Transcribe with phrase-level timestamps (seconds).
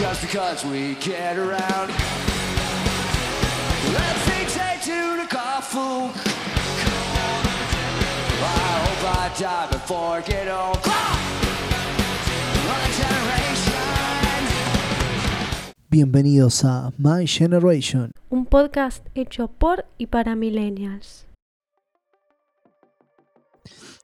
[0.00, 1.92] just because we get around.
[3.92, 6.10] Let's take to the coffin.
[8.40, 10.74] I hope I die before I get on.
[12.64, 13.76] My generation.
[15.90, 18.12] Bienvenidos a My Generation.
[18.30, 21.26] un podcast hecho por y para millennials.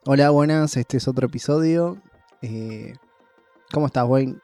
[0.05, 1.97] Hola, buenas, este es otro episodio.
[2.43, 2.93] Eh,
[3.73, 4.37] ¿Cómo estás, Wayne?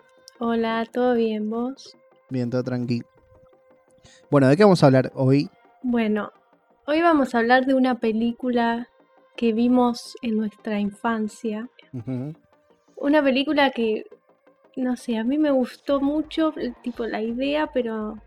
[0.44, 1.96] Hola, ¿todo bien vos?
[2.28, 3.06] Bien, todo tranquilo.
[4.28, 5.48] Bueno, ¿de qué vamos a hablar hoy?
[5.84, 6.32] Bueno,
[6.84, 8.88] hoy vamos a hablar de una película
[9.36, 11.68] que vimos en nuestra infancia.
[12.96, 14.04] Una película que,
[14.74, 18.18] no sé, a mí me gustó mucho, tipo la idea, pero,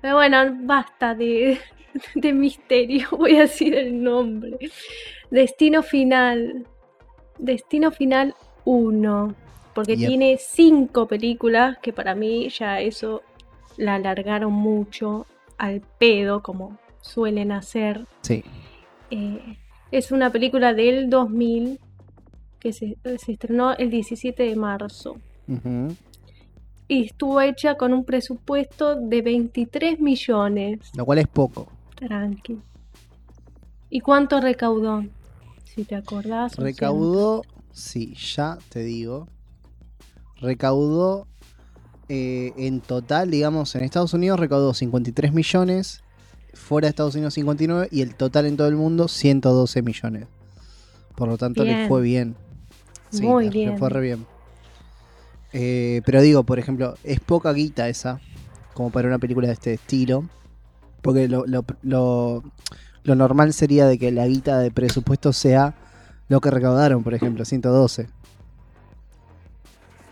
[0.00, 1.58] pero bueno, basta de,
[2.14, 4.56] de misterio, voy a decir el nombre.
[5.32, 6.64] Destino Final.
[7.40, 9.45] Destino Final 1.
[9.76, 10.08] Porque Yep.
[10.08, 13.20] tiene cinco películas que para mí ya eso
[13.76, 15.26] la alargaron mucho
[15.58, 18.06] al pedo, como suelen hacer.
[18.22, 18.42] Sí,
[19.10, 19.58] Eh,
[19.92, 21.78] es una película del 2000
[22.58, 25.16] que se, se estrenó el 17 de marzo
[26.88, 30.80] y estuvo hecha con un presupuesto de 23 millones.
[30.96, 31.68] lo cual es poco.
[31.96, 32.58] Tranqui.
[33.90, 35.04] ¿Y cuánto recaudó?
[35.64, 36.56] Si te acordás.
[36.56, 37.42] Recaudó,
[37.72, 39.28] sí, ya te digo.
[40.40, 41.26] Recaudó
[42.08, 46.02] eh, en total, digamos, en Estados Unidos recaudó 53 millones,
[46.54, 50.26] fuera de Estados Unidos 59 y el total en todo el mundo 112 millones.
[51.14, 52.36] Por lo tanto, le fue bien.
[53.22, 53.70] Muy le- bien.
[53.72, 54.26] Le fue re bien.
[55.52, 58.20] Eh, pero digo, por ejemplo, es poca guita esa,
[58.74, 60.28] como para una película de este estilo.
[61.02, 62.42] Porque lo, lo- lo-
[63.04, 65.74] lo normal sería de que la guita de presupuesto sea
[66.28, 68.08] lo que recaudaron, por ejemplo, 112.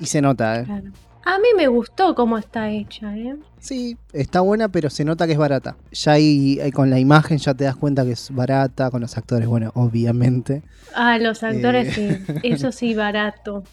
[0.00, 0.64] Y se nota, ¿eh?
[0.64, 0.91] Claro.
[1.27, 3.37] A mí me gustó cómo está hecha, ¿eh?
[3.59, 5.77] Sí, está buena, pero se nota que es barata.
[5.91, 9.17] Ya ahí, ahí con la imagen ya te das cuenta que es barata, con los
[9.17, 10.63] actores, bueno, obviamente.
[10.95, 12.20] Ah, los actores Eh.
[12.27, 13.64] sí, eso sí, barato.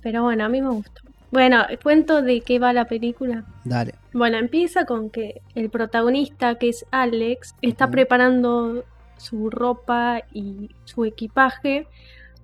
[0.00, 1.02] Pero bueno, a mí me gustó.
[1.30, 3.44] Bueno, cuento de qué va la película.
[3.64, 3.94] Dale.
[4.14, 8.84] Bueno, empieza con que el protagonista, que es Alex, está preparando
[9.18, 11.86] su ropa y su equipaje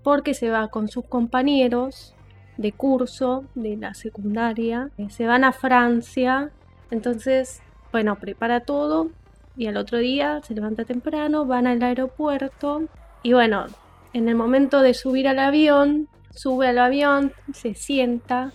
[0.02, 2.14] porque se va con sus compañeros
[2.56, 4.90] de curso de la secundaria.
[4.98, 6.50] Eh, Se van a Francia,
[6.90, 9.10] entonces, bueno, prepara todo
[9.56, 12.82] y al otro día se levanta temprano, van al aeropuerto
[13.22, 13.66] y bueno,
[14.12, 18.52] en el momento de subir al avión, sube al avión, se sienta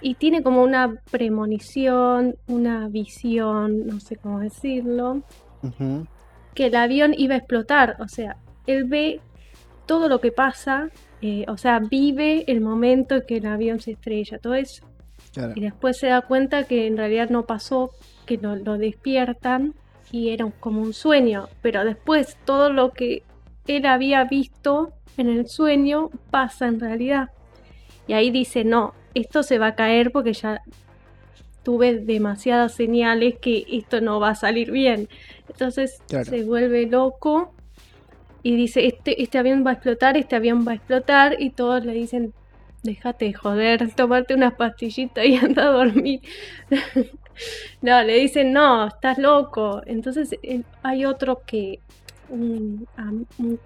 [0.00, 5.22] y tiene como una premonición, una visión, no sé cómo decirlo,
[6.54, 7.96] que el avión iba a explotar.
[7.98, 9.20] O sea, él ve
[9.88, 10.90] todo lo que pasa,
[11.20, 14.84] eh, o sea, vive el momento en que el avión se estrella, todo eso.
[15.32, 15.52] Claro.
[15.56, 17.90] Y después se da cuenta que en realidad no pasó,
[18.26, 19.74] que lo, lo despiertan
[20.12, 21.48] y era como un sueño.
[21.62, 23.24] Pero después todo lo que
[23.66, 27.30] él había visto en el sueño pasa en realidad.
[28.06, 30.60] Y ahí dice, no, esto se va a caer porque ya
[31.62, 35.08] tuve demasiadas señales que esto no va a salir bien.
[35.48, 36.24] Entonces Claro.
[36.24, 37.52] se vuelve loco
[38.42, 41.84] y dice, este, este avión va a explotar, este avión va a explotar y todos
[41.84, 42.32] le dicen,
[42.82, 46.20] déjate de joder, tomarte unas pastillitas y anda a dormir.
[47.82, 49.82] no, le dicen, no, estás loco.
[49.86, 51.80] Entonces eh, hay otro que,
[52.28, 52.86] un,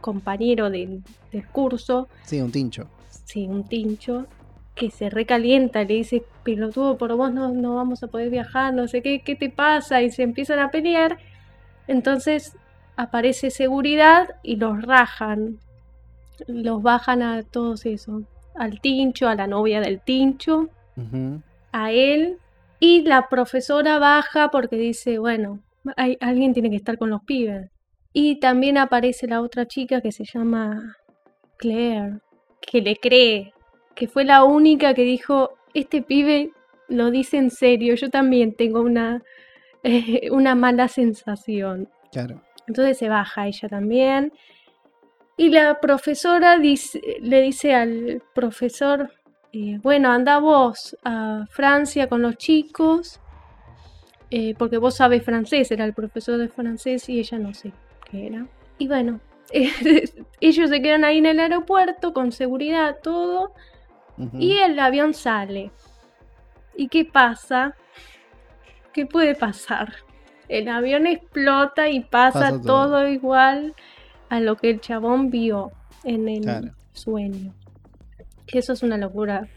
[0.00, 2.88] compañero del, del curso, Sí, un tincho.
[3.25, 4.27] sí, un tincho,
[4.75, 8.88] que se recalienta, le dice, pelotudo, por vos no, no vamos a poder viajar, no
[8.88, 11.19] sé qué, qué te pasa, y se empiezan a pelear.
[11.88, 12.56] Entonces
[12.97, 15.59] aparece seguridad y los rajan,
[16.47, 18.23] los bajan a todos esos,
[18.55, 20.69] al tincho, a la novia del tincho,
[21.73, 22.39] a él,
[22.81, 25.61] y la profesora baja porque dice, bueno,
[25.97, 27.71] hay, alguien tiene que estar con los pibes.
[28.13, 30.97] Y también aparece la otra chica que se llama
[31.57, 32.19] Claire,
[32.61, 33.55] que le cree,
[33.95, 36.50] que fue la única que dijo, este pibe
[36.88, 39.23] lo dice en serio, yo también tengo una,
[40.31, 41.88] una mala sensación.
[42.11, 42.43] Claro.
[42.67, 44.32] Entonces se baja ella también.
[45.37, 49.11] Y la profesora dice- le dice al profesor,
[49.53, 53.20] eh, bueno, anda vos a Francia con los chicos,
[54.31, 57.73] eh, porque vos sabes francés, era el profesor de francés y ella no sé
[58.11, 58.47] qué era.
[58.79, 59.20] Y bueno,
[60.41, 63.53] ellos se quedan ahí en el aeropuerto con seguridad, todo,
[64.38, 65.70] y el avión sale.
[66.76, 67.75] ¿Y qué pasa?
[68.93, 69.94] ¿Qué puede pasar?
[70.58, 72.88] El avión explota y pasa, Pasa todo.
[72.88, 73.08] todo.
[73.08, 73.75] igual
[74.28, 75.72] a lo que el chabón vio
[76.04, 76.72] en el Claro.
[76.93, 77.54] sueño.
[78.46, 79.49] Que eso es una locura.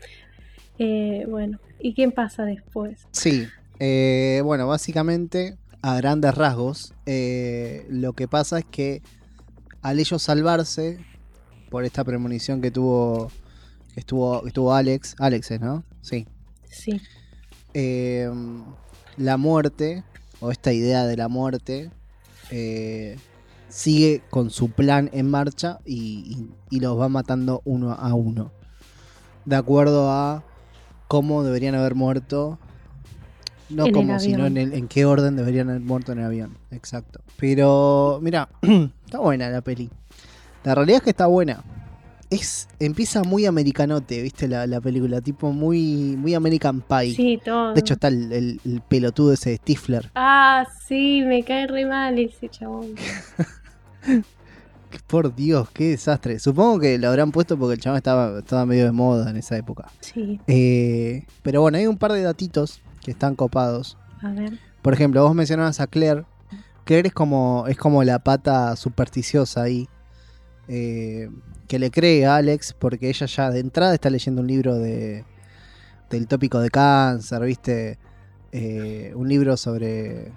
[0.79, 3.05] Eh, bueno, ¿Y qué pasa después?
[3.11, 3.45] Sí,
[3.79, 9.01] eh, bueno, básicamente, a grandes rasgos, eh, lo que pasa es que
[9.81, 10.97] al ellos salvarse,
[11.69, 13.29] por esta premonición que tuvo,
[13.93, 15.83] que estuvo, que estuvo Alex, Alex, ¿no?
[16.01, 16.25] Sí.
[16.69, 17.01] Sí.
[17.73, 18.29] Eh,
[19.17, 20.03] la muerte,
[20.39, 21.91] o esta idea de la muerte,
[22.51, 23.17] eh,
[23.69, 25.95] sigue con su plan en marcha y,
[26.69, 28.51] y- y los va matando uno a uno.
[29.45, 30.43] De acuerdo a
[31.07, 32.57] cómo deberían haber muerto.
[33.69, 34.57] No como, sino en, avión.
[34.57, 36.57] el- en qué orden deberían haber muerto en el avión.
[36.71, 37.21] Exacto.
[37.37, 38.47] Pero, mira,
[39.05, 39.89] está buena la peli.
[40.63, 41.63] La realidad es que está buena.
[42.35, 44.47] Es, empieza muy americanote, ¿viste?
[44.47, 47.13] La, la película, tipo muy, muy American Pie.
[47.15, 47.73] Sí, todo.
[47.73, 50.11] De hecho, está el, el- el pelotudo ese de Stifler.
[50.15, 52.95] Ah, sí, me cae re mal ese chabón.
[55.07, 56.39] Por Dios, qué desastre.
[56.39, 59.57] Supongo que lo habrán puesto porque el chaval estaba, estaba medio de moda en esa
[59.57, 59.87] época.
[59.99, 63.97] Sí, Eh, pero bueno, hay un par de datitos que están copados.
[64.21, 64.57] a ver.
[64.81, 66.23] Por ejemplo, vos mencionabas a Claire.
[66.85, 69.87] Claire es como, es como la pata supersticiosa ahí.
[70.67, 71.29] eh,
[71.67, 75.25] que le cree a Alex porque ella ya de entrada está leyendo un libro de
[76.09, 77.97] del tópico de cáncer, ¿viste?
[78.51, 80.31] Eh, un libro sobre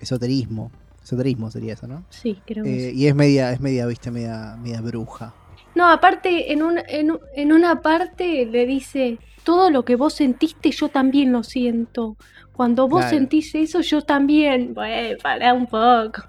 [0.00, 0.70] esoterismo.
[1.02, 2.04] Esoterismo sería eso, ¿no?
[2.10, 2.96] Sí, creo que Eh, sí.
[2.98, 5.34] y es media, es media, viste, media, media bruja.
[5.74, 10.70] No, aparte, en, un, en, en una parte le dice, todo lo que vos sentiste,
[10.72, 12.16] yo también lo siento.
[12.52, 13.16] Cuando vos Claro.
[13.16, 14.74] sentís eso, yo también.
[14.74, 16.22] Bueno, pará un poco.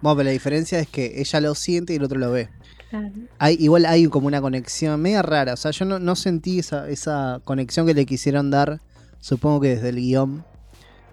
[0.00, 2.48] Bueno, pero la diferencia es que ella lo siente y el otro lo ve.
[2.90, 3.12] Claro.
[3.38, 5.54] Hay, igual hay como una conexión media rara.
[5.54, 8.80] O sea, yo no, no sentí esa, esa conexión que le quisieron dar,
[9.20, 10.44] supongo que desde el guion,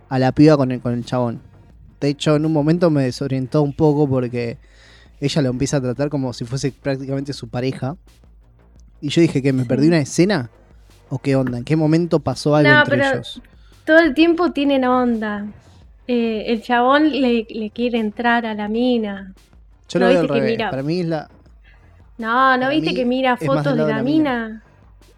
[0.10, 1.40] a la piba con el, con el chabón.
[2.02, 4.58] De hecho, en un momento me desorientó un poco porque
[5.20, 7.96] ella lo empieza a tratar como si fuese prácticamente su pareja.
[9.02, 10.50] Y yo dije que me perdí una escena.
[11.10, 11.58] ¿O qué onda?
[11.60, 13.42] ¿En qué momento pasó algo No, entre pero- ellos?
[13.86, 15.46] Todo el tiempo tienen onda.
[16.08, 19.34] Eh, el chabón le, le quiere entrar a la mina.
[19.90, 20.52] Yo ¿no lo veo al revés.
[20.52, 21.30] mira- Para mí es la.
[22.18, 24.64] No, ¿no viste que mira fotos de la, de la mina?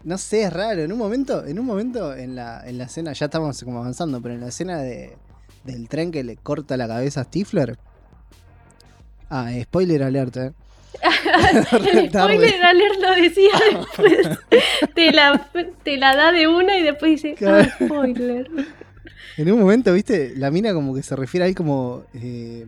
[0.04, 0.82] No sé, es raro.
[0.82, 4.20] En un momento, en un momento en la, en la escena, ya estamos como avanzando,
[4.20, 5.16] pero en la escena de,
[5.64, 7.78] del tren que le corta la cabeza a Stifler.
[9.28, 10.52] Ah, eh, spoiler alert, eh.
[11.92, 14.38] El spoiler alert lo decía después.
[14.94, 15.48] te, la,
[15.82, 18.48] te la da de una y después dice, ah, spoiler.
[19.36, 22.66] En un momento, viste, la mina como que se refiere ahí como eh,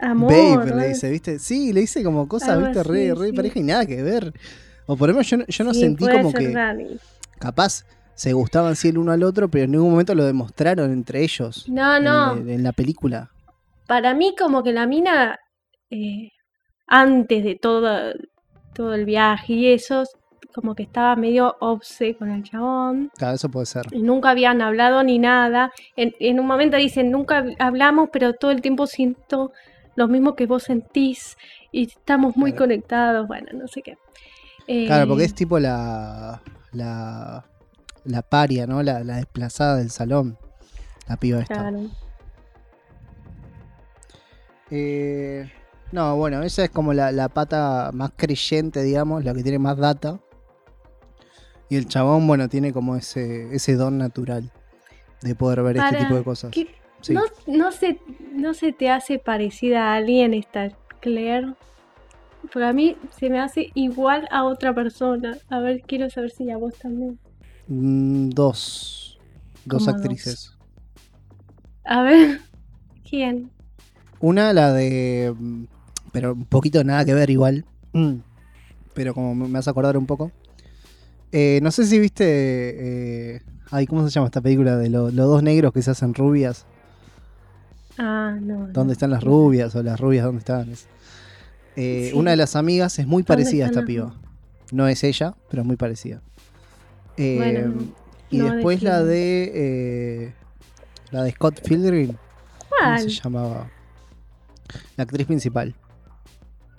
[0.00, 0.32] Amor.
[0.32, 0.76] babe, ¿no?
[0.80, 1.38] le dice, viste.
[1.38, 3.32] Sí, le dice como cosas, viste, re, así, re sí.
[3.32, 4.32] pareja y nada que ver.
[4.86, 6.98] O por lo menos yo, no- yo no Sí, sentí como que Dani.
[7.38, 11.22] capaz se gustaban así el uno al otro, pero en ningún momento lo demostraron entre
[11.22, 11.66] ellos.
[11.68, 12.36] No, no.
[12.36, 13.30] En, en la película.
[13.86, 15.38] Para mí como que la mina,
[15.90, 16.28] eh,
[16.86, 18.12] antes de todo,
[18.74, 20.04] todo el viaje y eso,
[20.54, 23.10] como que estaba medio obse con el chabón.
[23.16, 23.86] Claro, eso puede ser.
[23.92, 25.72] y Nunca habían hablado ni nada.
[25.96, 29.52] En, en un momento dicen, nunca hablamos, pero todo el tiempo siento
[29.96, 31.36] lo mismo que vos sentís
[31.72, 32.64] y estamos muy Claro.
[32.64, 33.28] conectados.
[33.28, 33.96] Bueno, no sé qué.
[34.86, 36.42] Claro, Eh, porque es tipo la.
[36.72, 37.44] la.
[38.04, 38.82] la paria, ¿no?
[38.82, 40.38] La, la desplazada del salón.
[41.08, 41.54] La piba esta.
[41.54, 41.80] Claro.
[44.70, 45.50] Eh,
[45.92, 49.76] no, bueno, esa es como la, la pata más creyente, digamos, la que tiene más
[49.76, 50.20] data.
[51.68, 54.50] Y el chabón, bueno, tiene como ese, ese don natural
[55.22, 56.50] de poder ver este tipo de cosas.
[56.50, 57.14] ¿Qué- Sí.
[57.14, 57.98] ¿No, no, se,
[58.32, 61.54] ¿No se te hace parecida a alguien esta Claire?
[62.52, 65.36] Porque a mí se me hace igual a otra persona.
[65.48, 67.18] A ver, quiero saber si a vos también.
[67.68, 69.18] Mm, dos.
[69.64, 70.52] Dos ¿Cómo actrices.
[71.84, 72.40] A ver,
[73.08, 73.50] ¿quién?
[74.20, 75.34] Una, la de.
[75.36, 75.64] mm,
[76.12, 77.64] Pero un poquito nada que ver igual.
[77.92, 78.16] Mm,
[78.94, 80.32] Pero como me me hace acordar un poco.
[81.32, 82.24] Eh, no sé si viste.
[83.36, 84.76] eh, ay, ¿cómo se llama esta película?
[84.76, 86.66] De lo- los dos negros que se hacen rubias.
[88.02, 88.68] Ah, no.
[88.68, 89.74] ¿Dónde están las rubias?
[89.76, 90.70] O las rubias, ¿dónde están?
[90.70, 90.88] Es-
[91.76, 92.18] Eh, Sí.
[92.18, 94.14] Una de las amigas es muy parecida a esta piba.
[94.72, 96.20] No es ella, pero es muy parecida.
[97.16, 97.74] Eh, Bueno,
[98.30, 99.52] y no después la de.
[99.54, 100.34] eh,
[101.12, 102.14] la de Scott Pilgrim.
[102.68, 103.70] ¿Cómo se llamaba?
[104.96, 105.74] La actriz principal.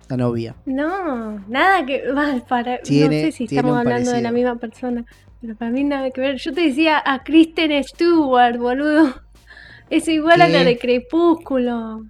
[0.09, 0.55] La novia.
[0.65, 2.03] No, nada que.
[2.17, 5.05] va, Para, Tiene- no sé si estamos hablando de la misma persona.
[5.39, 6.35] Pero para mí nada que ver.
[6.37, 9.15] Yo te decía a Kristen Stewart, boludo.
[9.91, 10.53] Es igual a ¿Qué?
[10.53, 12.05] la de Crepúsculo.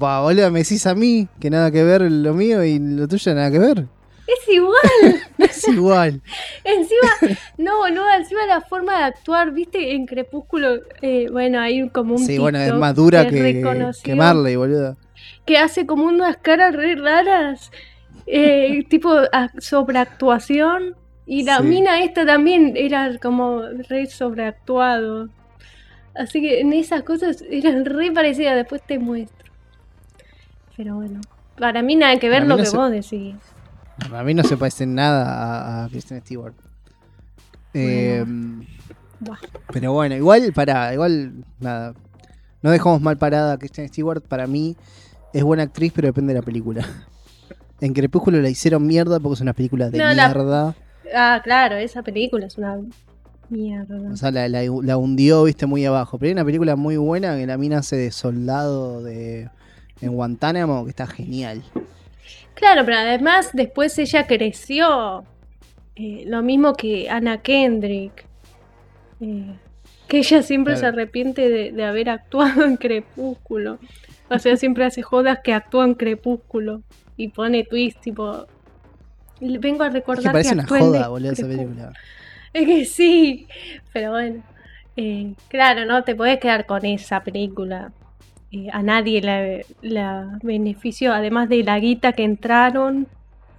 [0.00, 3.34] Va, boludo, me decís a mí que nada que ver lo mío y lo tuyo
[3.34, 3.86] nada que ver.
[4.26, 5.20] Es igual.
[5.38, 6.20] Es igual.
[6.62, 7.10] Encima,
[7.58, 12.24] no, boludo, encima la forma de actuar, viste, en Crepúsculo, eh, bueno, hay como un
[12.24, 13.62] Sí, bueno, es más dura que,
[14.04, 14.96] que Marley, boludo.
[15.46, 17.70] que hace como unas caras re raras,
[18.26, 20.94] eh, tipo a- sobreactuación.
[21.26, 21.62] Y la Sí.
[21.64, 25.28] mina esta también era como re sobreactuado.
[26.14, 29.50] Así que en esas cosas eran re parecidas, después te muestro.
[30.76, 31.20] Pero bueno,
[31.58, 33.34] para mí nada que ver Para lo no que se- vos decís.
[34.12, 36.54] A mí no se parece nada a, a Kristen Stewart.
[37.74, 38.24] Eh,
[39.72, 41.94] pero bueno, igual, para, igual, nada.
[42.62, 44.22] No dejamos mal parada a Kristen Stewart.
[44.22, 44.76] Para mí
[45.32, 46.84] es buena actriz, pero depende de la película.
[47.82, 50.74] En Crepúsculo la hicieron mierda porque es una película de No, la- mierda.
[51.16, 52.78] Ah, claro, esa película es una
[53.50, 53.96] mierda.
[54.12, 56.18] O sea, la, la- la hundió, viste, muy abajo.
[56.18, 59.48] Pero hay una película muy buena que la mina hace de soldado de,
[60.00, 61.62] en Guantánamo, que está genial.
[62.54, 65.24] Claro, pero además después ella creció.
[65.96, 68.24] Eh, lo mismo que Anna Kendrick.
[69.20, 69.54] Eh,
[70.08, 73.78] que ella siempre se arrepiente de, de haber actuado en Crepúsculo.
[74.28, 76.82] O sea, siempre hace jodas que actúa en Crepúsculo.
[77.16, 78.46] Y pone twist, tipo.
[79.40, 81.68] "Le- Vengo a Es que recordar parece que una joda, boludo, esa Crepúsculo".
[81.74, 81.92] película.
[82.52, 83.46] Es que sí,
[83.92, 84.42] pero bueno.
[84.96, 87.92] Eh, claro, no te puedes quedar con esa película.
[88.52, 93.06] Eh, a nadie la, la benefició, además de la guita que entraron.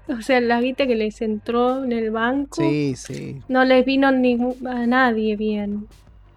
[0.07, 2.61] O sea, la guita que les entró en el banco.
[2.61, 3.41] Sí, sí.
[3.47, 5.87] No les vino a nadie bien.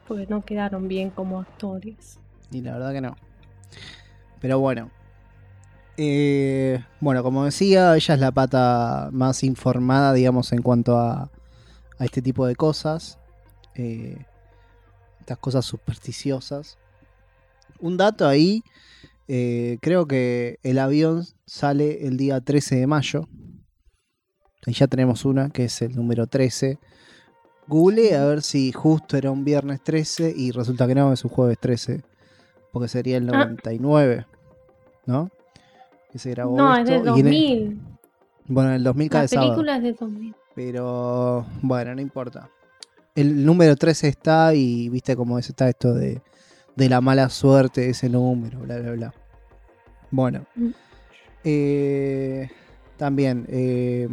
[0.06, 2.18] Porque no quedaron bien como actores.
[2.52, 3.16] Y la verdad que no.
[4.40, 4.90] Pero bueno.
[5.96, 11.30] Eh, bueno, como decía, ella es la pata más informada, digamos, en cuanto a,
[11.98, 13.18] a este tipo de cosas.
[13.74, 14.16] Eh,
[15.20, 16.78] estas cosas supersticiosas.
[17.80, 18.62] Un dato ahí.
[19.26, 23.26] eh, creo que el avión sale el día 13 de mayo.
[24.66, 26.78] Ahí ya tenemos una, que es el número 13.
[27.66, 31.30] Google a ver si justo era un viernes 13 y resulta que no, es un
[31.30, 32.02] jueves 13.
[32.70, 33.46] Porque sería el Ah.
[33.46, 34.26] 99.
[35.06, 35.30] ¿No?
[36.12, 37.80] Que se grabó No, es esto, de y en el- 2000.
[38.48, 39.48] bueno, en el 2000 cae La sábado.
[39.52, 40.34] película es de 2000.
[40.54, 42.50] Pero bueno, no importa.
[43.14, 46.20] El número 13 está y viste cómo es, está esto de,
[46.74, 49.14] de la mala suerte de ese número, bla, bla, bla.
[50.10, 50.46] Bueno.
[50.54, 50.70] Mm.
[51.44, 52.50] Eh,
[52.96, 54.08] también, eh,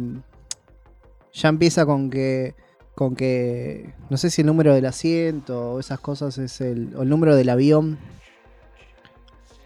[1.32, 2.54] ya empieza con que,
[2.94, 7.02] con que, no sé si el número del asiento o esas cosas es el, o
[7.02, 7.98] el número del avión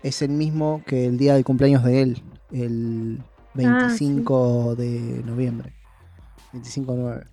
[0.02, 3.21] es el mismo que el día del cumpleaños de él, el
[3.64, 4.04] Ah, sí.
[4.04, 5.73] 25 de noviembre.
[6.53, 7.25] 25-9.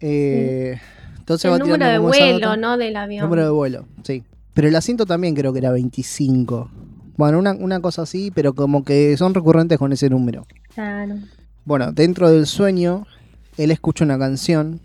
[0.00, 0.80] Eh,
[1.18, 3.24] Entonces va El número tirando de vuelo, no del avión.
[3.24, 4.22] Número de vuelo, sí.
[4.54, 6.70] Pero el asiento también creo que era 25.
[7.16, 10.46] Bueno, una, una cosa así, pero como que son recurrentes con ese número.
[10.74, 11.16] Claro.
[11.64, 13.06] Bueno, dentro del sueño,
[13.56, 14.80] él escucha una canción.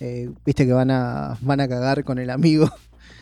[0.00, 2.70] Eh, Viste que van a, van a cagar con el amigo.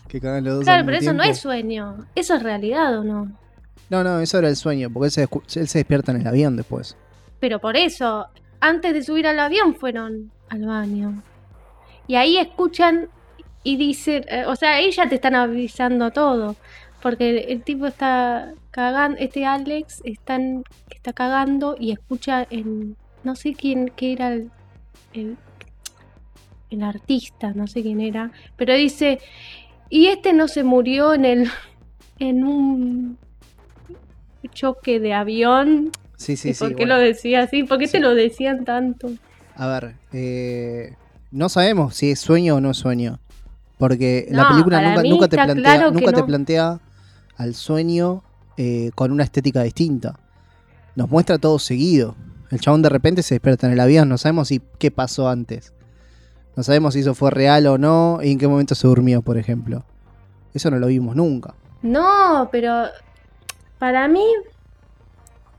[0.09, 0.65] Que cagan los dos.
[0.65, 2.07] Claro, pero eso no es sueño.
[2.15, 3.33] Eso es realidad o no.
[3.91, 5.23] No, no, eso era el sueño, porque él se,
[5.61, 6.97] él se despierta en el avión después.
[7.45, 11.23] Pero por eso, antes de subir al avión fueron al baño.
[12.07, 13.11] Y ahí escuchan
[13.63, 16.57] y dicen, eh, o sea, ya te están avisando todo.
[17.03, 23.93] Porque el, tipo está cagando, este Alex está cagando y escucha en, no sé quién,
[23.95, 24.51] qué era el,
[25.13, 25.37] el,
[26.71, 29.19] el artista, no sé quién era, pero dice,
[29.91, 31.51] y este no se murió en el,
[32.19, 33.19] en un
[34.55, 36.59] choque de avión Sí, sí, ¿Y sí.
[36.61, 36.95] por qué bueno.
[36.97, 37.65] lo decía así?
[37.65, 37.93] ¿Por qué Sí.
[37.93, 39.11] te lo decían tanto?
[39.57, 40.95] A ver, eh,
[41.31, 43.19] no sabemos si es sueño o no es sueño.
[43.79, 45.93] Porque la película nunca, te claro
[46.27, 46.81] plantea
[47.37, 48.23] al sueño
[48.57, 50.19] eh, con una estética distinta.
[50.95, 52.15] Nos muestra todo seguido.
[52.51, 55.73] El chabón de repente se despierta en el avión, no sabemos si qué pasó antes.
[56.57, 59.39] No sabemos si eso fue real o no y en qué momento se durmió, por
[59.39, 59.85] ejemplo.
[60.55, 61.55] Eso no lo vimos nunca.
[61.83, 62.85] No, pero
[63.81, 64.25] para mí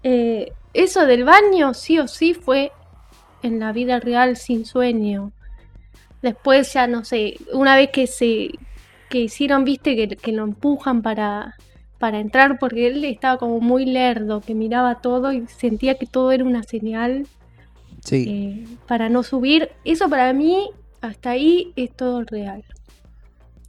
[0.06, 2.72] eh, eso del baño sí o sí fue
[3.42, 5.32] en la vida real sin sueño.
[6.22, 8.52] Después ya no sé, una vez que se
[9.10, 11.56] que hicieron, viste, que, que lo empujan para,
[11.98, 16.32] para entrar porque él estaba como muy lerdo, que miraba todo y sentía que todo
[16.32, 17.28] era una señal
[18.06, 19.72] Sí, eh, para no subir.
[19.84, 20.70] Eso para mí,
[21.02, 22.64] hasta ahí es todo real.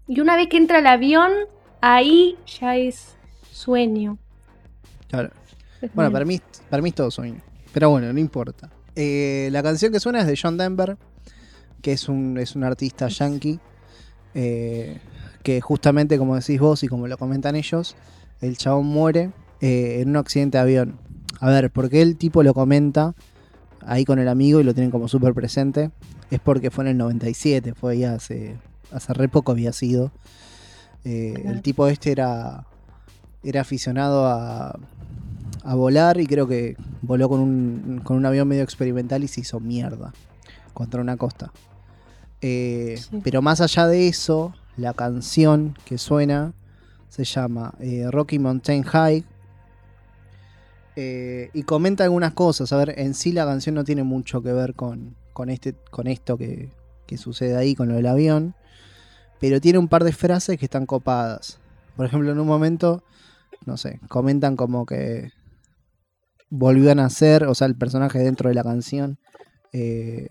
[0.06, 1.32] Y una vez que entra el avión,
[1.80, 3.16] ahí ya es
[3.50, 4.18] sueño.
[5.08, 5.30] claro.
[5.94, 6.40] Bueno, para mí,
[6.70, 7.40] para mí es todo sueño.
[7.72, 8.70] Pero bueno, no importa.
[8.94, 10.96] Eh, la canción que suena es de John Denver,
[11.82, 13.60] que es un, es un artista yankee,
[14.34, 14.98] eh,
[15.42, 17.96] que justamente, como decís vos y como lo comentan ellos,
[18.40, 20.98] el chabón muere eh, en un accidente de avión.
[21.40, 23.14] A ver, ¿por qué el tipo lo comenta
[23.84, 25.90] ahí con el amigo y lo tienen como súper presente?
[26.30, 28.56] Es porque fue en el 97, fue ya hace,
[28.90, 30.12] hace re poco había sido.
[31.04, 31.42] Eh.
[31.44, 32.66] El tipo este era,
[33.44, 34.78] era aficionado a,
[35.66, 39.40] a volar y creo que voló con un, con un avión medio experimental y se
[39.40, 40.12] hizo mierda
[40.72, 41.52] contra una costa.
[42.40, 43.20] Eh, Sí.
[43.24, 46.52] Pero más allá de eso, la canción que suena
[47.08, 49.24] se llama eh, Rocky Mountain High.
[50.96, 52.72] eh, y comenta algunas cosas.
[52.72, 56.06] A ver, en sí la canción no tiene mucho que ver con, con, este, con
[56.06, 56.70] esto que,
[57.06, 58.54] que sucede ahí, con lo del avión.
[59.40, 61.58] Pero tiene un par de frases que están copadas.
[61.96, 63.02] Por ejemplo, en un momento,
[63.66, 65.32] no sé, comentan como que
[66.50, 69.18] volvió a nacer, o sea, el personaje dentro de la canción.
[69.72, 70.28] eh,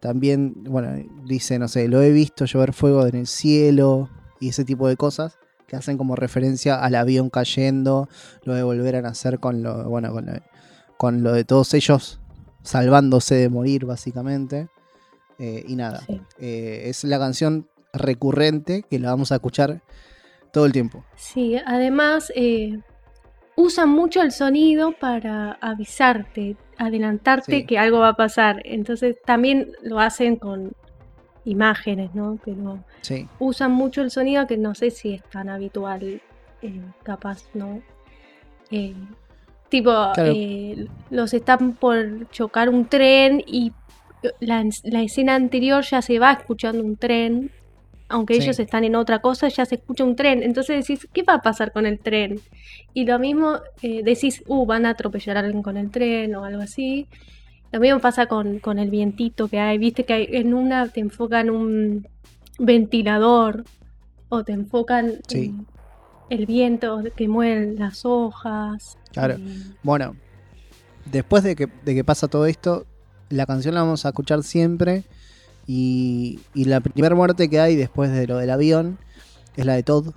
[0.00, 0.92] también, bueno,
[1.24, 4.08] dice, no sé, lo he visto llover fuego en el cielo
[4.40, 8.08] y ese tipo de cosas que hacen como referencia al avión cayendo,
[8.44, 10.32] lo de volver a nacer con lo, bueno, con lo,
[10.96, 12.20] con lo de todos ellos
[12.62, 14.68] salvándose de morir, básicamente.
[15.38, 16.20] Eh, y nada, Sí.
[16.38, 19.82] eh, es la canción recurrente que la vamos a escuchar
[20.52, 21.04] todo el tiempo.
[21.16, 22.78] Sí, además eh,
[23.56, 27.66] usan mucho el sonido para avisarte, adelantarte Sí.
[27.66, 28.60] que algo va a pasar.
[28.64, 30.72] Entonces también lo hacen con
[31.44, 32.38] imágenes, ¿no?
[32.44, 36.20] Pero Sí, usan mucho el sonido que no sé si es tan habitual,
[36.62, 37.80] eh, capaz, ¿no?
[38.70, 38.94] Eh,
[39.68, 40.32] tipo, Claro.
[40.34, 43.72] eh, los están por chocar un tren y
[44.40, 47.50] la, la escena anterior ya se va escuchando un tren,
[48.08, 48.42] aunque Sí.
[48.42, 50.42] ellos están en otra cosa, ya se escucha un tren.
[50.42, 52.40] Entonces decís, ¿qué va a pasar con el tren?
[52.94, 56.44] Y lo mismo eh, decís, uh, van a atropellar a alguien con el tren o
[56.44, 57.06] algo así.
[57.72, 59.76] Lo mismo pasa con, con el vientito que hay.
[59.78, 62.06] Viste que hay- en una te enfocan un
[62.58, 63.64] ventilador
[64.28, 65.46] o te enfocan Sí.
[65.46, 65.66] en
[66.30, 68.98] el viento que mueve las hojas.
[69.12, 69.34] Claro.
[69.34, 70.16] Eh, Bueno,
[71.10, 72.86] después de que, de que pasa todo esto,
[73.28, 75.04] la canción la vamos a escuchar siempre.
[75.66, 78.98] Y, y la primera muerte que hay después de lo del avión
[79.56, 80.12] es la de Todd,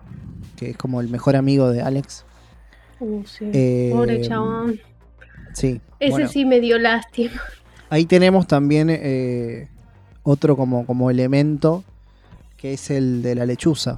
[0.56, 2.26] que es como el mejor amigo de Alex.
[3.00, 3.46] uh, sí.
[3.54, 4.80] Eh, Pobre chabón.
[5.54, 5.82] Sí.
[6.00, 7.42] Ese bueno, sí me dio lástima.
[7.90, 9.68] Ahí tenemos también eh,
[10.24, 11.84] otro como, como elemento,
[12.56, 13.98] que es el de la lechuza.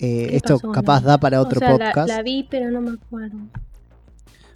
[0.00, 0.72] Eh, ¿Qué esto pasó?
[0.72, 1.08] capaz No.
[1.08, 2.08] da para otro o sea, la- podcast.
[2.08, 3.36] La, vi, pero no me acuerdo.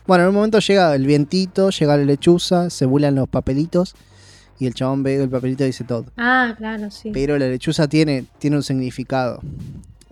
[0.07, 3.94] Bueno, en un momento llega el vientito, llega la lechuza, se vuelan los papelitos
[4.59, 6.07] y el chabón ve el papelito y dice todo.
[6.17, 7.11] Ah, claro, sí.
[7.12, 9.41] Pero la lechuza tiene, tiene un significado.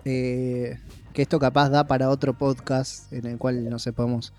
[0.05, 0.77] Eh,
[1.13, 4.33] que esto capaz da para otro podcast en el cual, no sé, podemos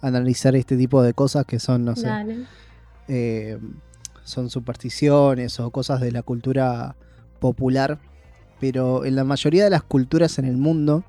[0.00, 2.08] analizar este tipo de cosas que son, no sé,
[3.08, 3.58] eh,
[4.24, 6.96] son supersticiones o cosas de la cultura
[7.40, 7.98] popular.
[8.60, 11.04] Pero en la mayoría de las culturas en el mundo,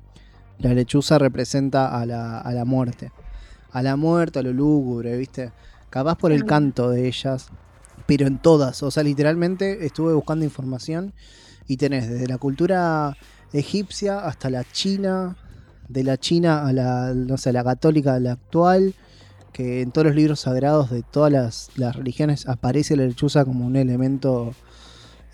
[0.58, 3.12] la lechuza representa a la, a la muerte.
[3.72, 5.52] A la muerte, a lo lúgubre, ¿viste?
[5.90, 7.48] Capaz por el canto de ellas,
[8.06, 8.82] pero en todas.
[8.82, 11.12] O sea, literalmente estuve buscando información
[11.66, 13.16] y tenés desde la cultura
[13.52, 15.36] egipcia hasta la china,
[15.88, 18.94] de la china a la, no sé, la católica, la actual,
[19.52, 23.76] que en todos los libros sagrados de todas las, religiones aparece la lechuza como un
[23.76, 24.54] elemento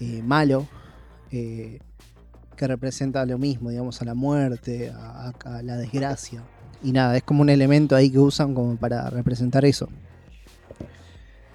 [0.00, 0.66] eh, malo,
[1.30, 1.80] eh,
[2.56, 6.42] que representa lo mismo, digamos, a la muerte, a la desgracia.
[6.82, 9.88] Y nada, es como un elemento ahí que usan como para representar eso.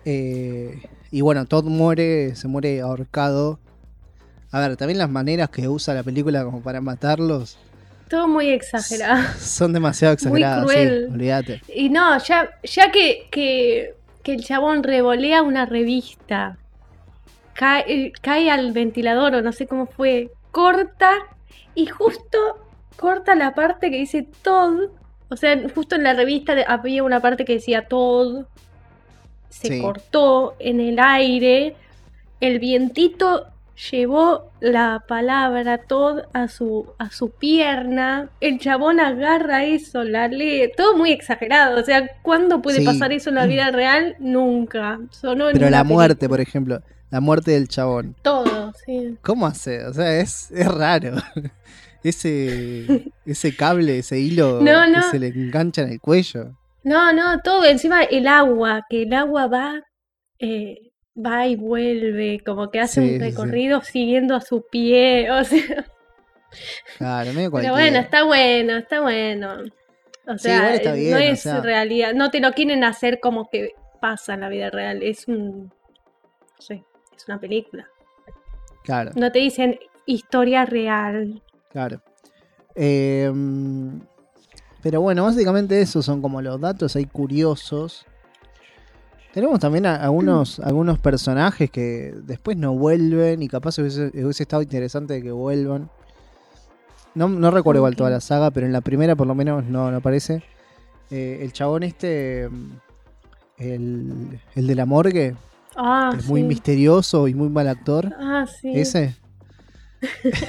[0.05, 3.59] Eh, y bueno, Todd muere, se muere ahorcado.
[4.51, 7.57] A ver, también las maneras que usa la película como para matarlos
[8.09, 9.23] Todo muy exagerado.
[9.39, 10.71] son demasiado Muy exageradas.
[10.71, 10.77] sí,
[11.13, 11.61] olvídate.
[11.73, 16.57] Y no, ya, ya que, que, que el chabón revolea una revista,
[17.53, 21.11] cae, eh, cae al ventilador o no sé cómo fue, corta
[21.75, 22.37] y justo
[22.97, 24.89] corta la parte que dice Todd.
[25.29, 28.45] O sea, justo en la revista había una parte que decía Todd.
[29.51, 29.81] Se Sí.
[29.81, 31.75] cortó en el aire.
[32.39, 33.45] El vientito
[33.91, 38.29] llevó la palabra Todd a su, a su pierna.
[38.39, 40.71] El chabón agarra eso, la lee.
[40.75, 41.79] Todo muy exagerado.
[41.79, 42.85] O sea, ¿cuándo puede Sí.
[42.85, 44.15] pasar eso en la vida real?
[44.19, 44.99] Nunca.
[45.11, 46.29] Sonó Pero la muerte, película.
[46.29, 48.15] por ejemplo, la muerte del chabón.
[48.23, 49.17] Todo, sí.
[49.21, 49.85] ¿Cómo hace?
[49.85, 51.15] O sea, es, es raro.
[52.03, 56.55] Ese, ese cable, ese hilo No, que se le engancha en el cuello.
[56.83, 57.65] No, no, todo.
[57.65, 59.81] Encima el agua, que el agua va,
[60.39, 63.19] eh, va y vuelve, como que hace Sí, un sí.
[63.19, 65.29] recorrido siguiendo a su pie.
[65.39, 65.85] O sea,
[66.97, 67.71] Claro, medio pero cualquiera.
[67.73, 69.53] bueno, está bueno, está bueno.
[70.27, 71.61] O Sí, sea, igual está eh, bien, no o es sea.
[71.61, 75.65] realidad, no te lo quieren hacer como que pasa en la vida real, es un,
[75.67, 75.71] no
[76.61, 76.83] sé,
[77.15, 77.87] es una película.
[78.83, 81.41] Claro, No te dicen historia real.
[81.69, 82.01] claro.
[82.75, 83.99] Em,
[84.81, 88.05] pero bueno, básicamente esos son como los datos ahí curiosos.
[89.33, 94.61] Tenemos también a- algunos, algunos personajes que después no vuelven y capaz hubiese, hubiese estado
[94.61, 95.89] interesante que vuelvan.
[97.15, 99.89] No, no recuerdo igual toda la saga, pero en la primera por lo menos no,
[99.91, 100.43] no aparece.
[101.09, 102.71] Eh, el chabón este, mm,
[103.57, 105.35] el, el de la morgue,
[105.75, 108.13] Ah, es muy misterioso y muy mal actor.
[108.19, 108.71] Ah, sí.
[108.73, 109.15] Ese.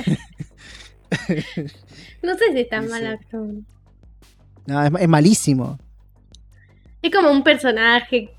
[2.23, 3.49] No sé si es tan mal actor.
[4.67, 5.79] No, es, es malísimo.
[7.03, 8.31] Es como un personaje.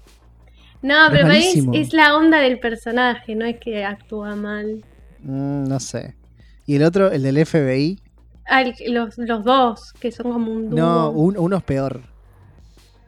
[0.81, 4.83] No, pero es, es la onda del personaje, no es que actúa mal.
[5.21, 6.15] Mm, no sé.
[6.65, 7.99] Y el otro, el del FBI.
[8.45, 10.77] Ah, el- los, los dos, que son como un dúo.
[10.79, 12.01] No, un- uno es peor.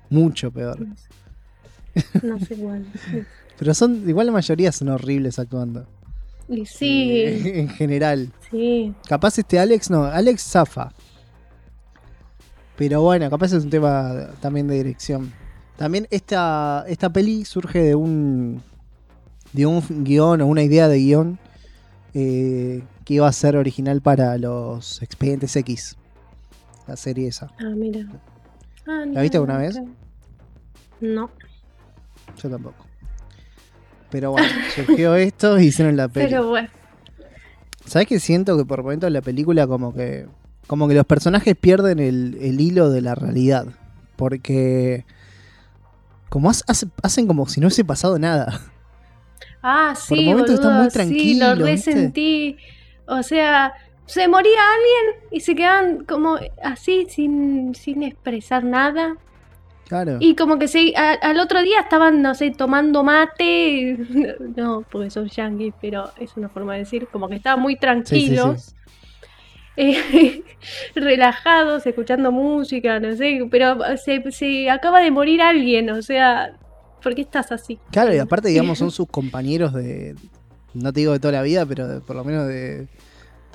[0.10, 0.80] Mucho peor.
[0.80, 1.10] No sé.
[2.25, 2.86] No sé cuál.
[3.58, 5.88] Pero son, igual la mayoría son horribles actuando.
[6.47, 8.32] Y sí, en general.
[8.51, 8.93] sí.
[9.08, 10.91] Capaz este Alex no, Alex zafa.
[12.77, 15.31] Pero bueno, capaz es un tema también de dirección.
[15.77, 18.61] También esta, esta peli surge de un
[19.53, 21.39] de un guion o una idea de guion
[22.13, 25.97] eh, que iba a ser original para los Expedientes X.
[26.88, 27.51] La serie esa.
[27.59, 28.05] Ah, mira.
[28.88, 29.79] Ah, ¿La viste alguna vez?
[30.99, 31.29] No.
[32.41, 32.85] Yo tampoco.
[34.11, 36.27] Pero bueno, surgió esto y hicieron la peli.
[36.27, 36.69] Pero bueno.
[37.85, 40.27] ¿Sabes qué siento que por momentos la película como que
[40.67, 43.67] como que los personajes pierden el, el hilo de la realidad?
[44.15, 45.06] Porque
[46.30, 48.62] como hace- hace- hacen como si no hubiese pasado nada.
[49.62, 52.58] Ah, Por sí, momentos está boludo, muy sí, tranquilo, lo resentí.
[53.08, 53.73] O sea,
[54.06, 59.17] se moría alguien y se quedan como así sin, sin expresar nada.
[59.88, 60.17] Claro.
[60.19, 63.97] Y como que se, a- al otro día estaban, no sé, tomando mate.
[64.56, 67.08] No, porque son yanquis, pero es una forma de decir.
[67.12, 67.73] Como que estaban muy
[68.04, 68.36] sí, sí.
[69.77, 70.43] Eh,
[70.95, 73.39] relajados, escuchando música, no sé.
[73.49, 76.53] Pero se, se acaba de morir alguien, o sea,
[77.01, 77.79] ¿por qué estás así?
[77.91, 80.15] Claro, y aparte, digamos, son sus compañeros de.
[80.73, 82.88] No te digo de toda la vida, pero por lo menos de,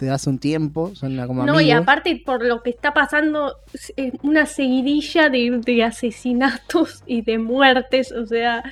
[0.00, 0.94] de hace un tiempo.
[0.94, 1.62] Son como No, amigos.
[1.62, 3.56] y aparte por lo que está pasando,
[3.96, 8.62] es una seguidilla de, de asesinatos y de muertes, o sea,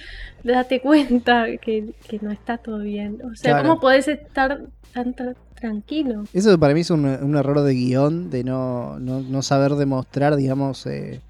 [0.44, 3.18] date cuenta que, que no está todo bien.
[3.30, 3.68] O sea, Claro.
[3.68, 4.62] ¿cómo podés estar
[4.94, 5.14] tan
[5.60, 6.24] tranquilo?
[6.32, 10.36] Eso para mí es un, un error de guion, de no, no, no saber demostrar,
[10.36, 11.20] digamos, eh,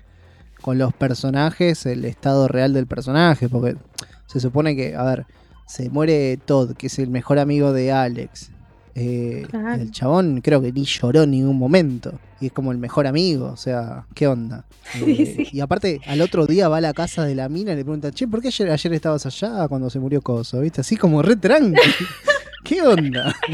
[0.60, 3.48] con los personajes el estado real del personaje.
[3.48, 3.76] Porque
[4.26, 5.26] se supone que, a ver,
[5.66, 8.50] se muere Todd, que es el mejor amigo de Alex.
[8.94, 9.80] Eh, Claro.
[9.80, 12.18] El chabón creo que ni lloró en ningún momento.
[12.40, 14.64] Y es como el mejor amigo, o sea, ¿qué onda?
[14.92, 15.48] Sí, Eh, sí.
[15.56, 18.10] Y aparte, al otro día va a la casa de la mina y le pregunta,
[18.10, 20.60] che, ¿por qué ayer, ayer estabas allá cuando se murió Coso?
[20.60, 20.80] ¿Viste?
[20.80, 21.78] Así como re tranqui.
[22.64, 23.34] ¿Qué onda?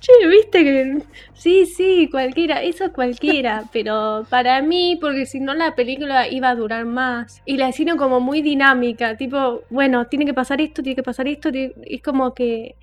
[0.00, 0.98] Che, viste que...
[1.34, 6.50] Sí, sí, cualquiera, eso es cualquiera, pero para mí, porque si no la película iba
[6.50, 10.82] a durar más, y la hicieron como muy dinámica, tipo, bueno, tiene que pasar esto,
[10.82, 12.76] tiene que pasar esto, tiene- es como que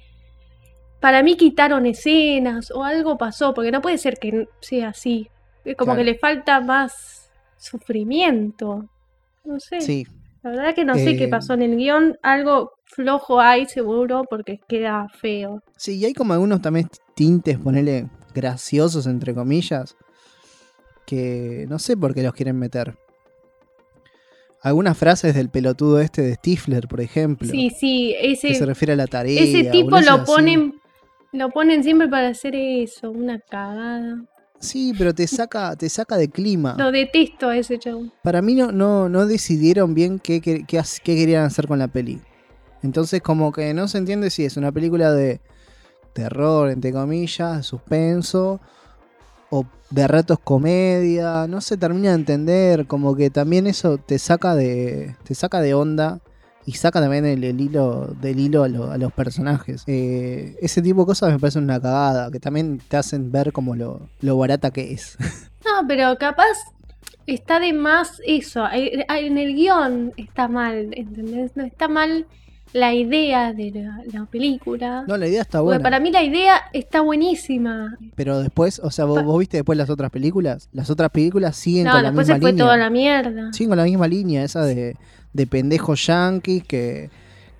[0.99, 5.29] para mí quitaron escenas o algo pasó, porque no puede ser que sea así,
[5.65, 6.05] es como Claro.
[6.05, 8.85] que le falta más sufrimiento,
[9.43, 10.05] no sé, Sí,
[10.43, 14.23] la verdad que no sé qué Eh, pasó en el guion, algo flojo hay seguro,
[14.29, 15.61] porque queda feo.
[15.77, 19.95] Sí, y hay como algunos también tintes, ponele, graciosos, entre comillas,
[21.05, 22.95] que no sé por qué los quieren meter.
[24.63, 28.93] Algunas frases del pelotudo este de Stifler, por ejemplo, Sí, sí, que se ese, refiere
[28.93, 29.41] a la tarea.
[29.41, 30.25] ese tipo lo así.
[30.25, 30.73] ponen,
[31.31, 34.23] lo ponen siempre para hacer eso, una cagada.
[34.61, 36.75] Sí, pero te saca, te saca de clima.
[36.77, 38.11] Lo detesto a ese chabón.
[38.23, 42.21] Para mí no, no, no decidieron bien qué, qué- qué querían hacer con la peli.
[42.83, 45.41] Entonces como que no se entiende si es una película de
[46.13, 48.59] terror, entre comillas, de suspenso,
[49.49, 54.55] o de ratos comedia, no se termina de entender, como que también eso te saca
[54.55, 56.21] de, te saca de onda
[56.65, 59.83] y saca también el, el hilo del hilo a, lo- a los personajes.
[59.87, 63.75] Eh, ese tipo de cosas me parece una cagada, que también te hacen ver como
[63.75, 65.17] lo, lo barata que es.
[65.63, 66.57] No, pero capaz
[67.27, 68.63] está de más eso.
[68.73, 71.51] En el guion está mal, ¿entendés?
[71.55, 72.25] No está mal
[72.73, 75.03] la idea de la, la película.
[75.07, 75.83] no, la idea está Porque buena.
[75.83, 77.95] para mí la idea está buenísima.
[78.15, 80.67] Pero después, o sea, ¿vos, vos viste después las otras películas?
[80.73, 82.65] Las otras películas siguen No, con la después misma se fue línea.
[82.65, 83.53] toda la mierda.
[83.53, 84.95] Siguen con la misma línea, esa de,
[85.33, 87.09] de pendejos yankees que,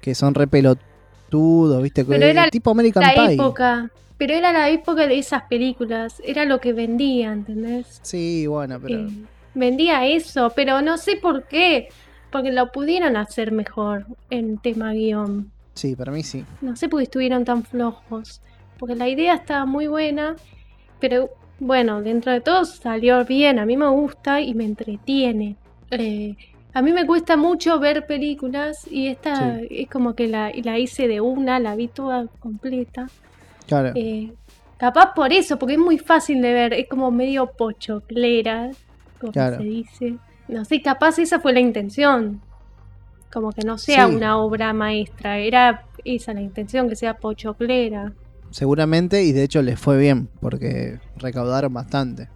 [0.02, 2.06] que son re pelotudos, ¿viste?
[2.06, 3.34] Pero era tipo American la Pie.
[3.34, 3.90] época.
[4.18, 6.22] Pero era la época de esas películas.
[6.24, 8.00] Era lo que vendía, ¿entendés?
[8.04, 9.00] Sí, bueno, pero.
[9.00, 9.10] Eh,
[9.56, 11.90] vendía eso, pero no sé por qué.
[12.32, 15.52] Porque lo pudieron hacer mejor en tema guion.
[15.74, 16.46] Sí, para mí sí.
[16.62, 18.42] No sé por qué estuvieron tan flojos.
[18.78, 20.36] Porque la idea estaba muy buena.
[21.00, 21.30] Pero
[21.60, 23.58] bueno, dentro de todo salió bien.
[23.58, 25.56] A mí me gusta y me entretiene.
[25.90, 26.36] Eh,
[26.74, 29.68] a mí me cuesta mucho ver películas y esta Sí.
[29.72, 33.08] es como que la, la hice de una, la vi toda completa.
[33.68, 33.92] Claro.
[33.96, 34.32] Eh,
[34.78, 38.72] capaz por eso, porque es muy fácil de ver, es como medio pochoclera.
[39.20, 39.58] como Claro.
[39.58, 40.16] se dice.
[40.48, 42.42] No sé, capaz esa fue la intención.
[43.32, 44.16] Como que no sea Sí.
[44.16, 48.12] una obra maestra, era esa la intención, que sea pochoclera.
[48.50, 52.28] Seguramente, y de hecho les fue bien, porque recaudaron bastante.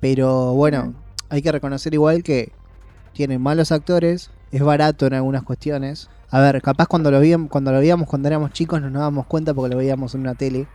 [0.00, 0.94] Pero bueno,
[1.28, 2.52] hay que reconocer igual que
[3.12, 6.08] tienen malos actores, es barato en algunas cuestiones.
[6.30, 9.26] A ver, capaz cuando lo, veíamos, cuando lo veíamos cuando éramos chicos no nos dábamos
[9.26, 10.66] cuenta porque lo veíamos en una tele.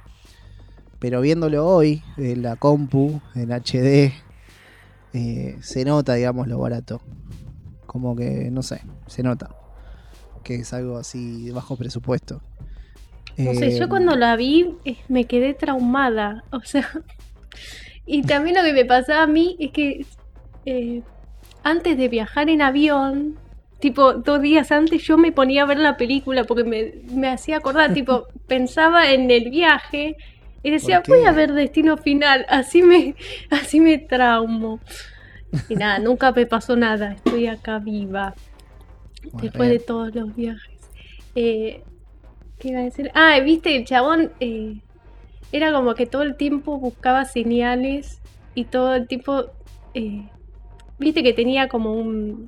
[0.99, 4.13] Pero viéndolo hoy, en la compu, en HD,
[5.13, 7.01] eh, se nota, digamos, lo barato.
[7.85, 9.49] Como que, no sé, se nota.
[10.43, 12.41] Que es algo así de bajo presupuesto.
[13.37, 16.43] No sé, yo Eh, cuando la vi eh, me quedé traumada.
[16.51, 16.87] O sea,
[18.05, 20.05] y también lo que me pasaba a mí es que
[20.65, 21.01] eh,
[21.63, 23.37] antes de viajar en avión,
[23.79, 27.57] tipo dos días antes, yo me ponía a ver la película porque me, me hacía
[27.57, 30.15] acordar, tipo, pensaba en el viaje
[30.63, 33.15] y decía, voy a ver Destino Final, así me,
[33.49, 34.79] así me traumo.
[35.69, 38.33] Y nada, nunca me pasó nada, estoy acá viva
[39.21, 40.79] Bueno, después de todos los viajes.
[41.35, 41.83] Eh,
[42.59, 43.11] ¿Qué iba a decir?
[43.13, 44.77] Ah, viste, el chabón eh,
[45.51, 48.21] era como que todo el tiempo buscaba señales
[48.55, 49.45] y todo el tiempo,
[49.93, 50.29] eh,
[50.99, 52.47] viste que tenía como un,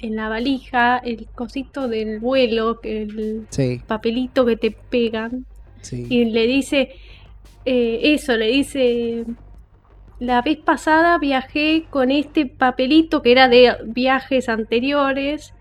[0.00, 5.46] en la valija, el cosito del vuelo, que el Sí, papelito que te pegan,
[5.80, 6.06] sí.
[6.08, 6.90] y le dice
[7.64, 9.24] eh, eso, le dice,
[10.18, 15.54] la vez pasada viajé con este papelito que era de viajes anteriores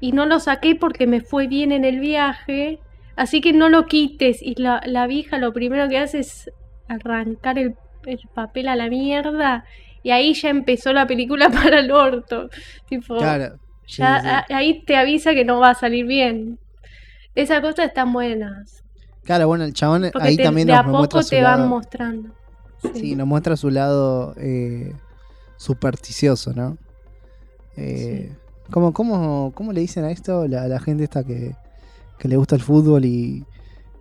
[0.00, 2.80] y no lo saqué porque me fue bien en el viaje,
[3.16, 4.42] así que no lo quites.
[4.42, 6.50] Y la, la vieja lo primero que hace es
[6.88, 7.74] arrancar el,
[8.06, 9.64] el papel a la mierda
[10.06, 12.48] y ahí ya empezó la película para el orto.
[12.88, 13.56] Tipo, Claro.
[13.86, 14.28] sí, ya sí.
[14.52, 16.58] a- ahí te avisa que no va a salir bien.
[17.34, 18.84] Esas cosas están buenas.
[19.24, 21.42] Claro, bueno, el chabón Porque ahí te- también de a nos muestra poco su te
[21.42, 21.68] van lado.
[21.68, 22.30] mostrando.
[22.94, 24.92] Sí, nos muestra su lado eh,
[25.56, 26.78] supersticioso, ¿no?
[27.76, 28.32] Eh,
[28.70, 31.56] ¿cómo, cómo, cómo le dicen a esto la, la gente esta que,
[32.18, 33.44] que le gusta el fútbol y,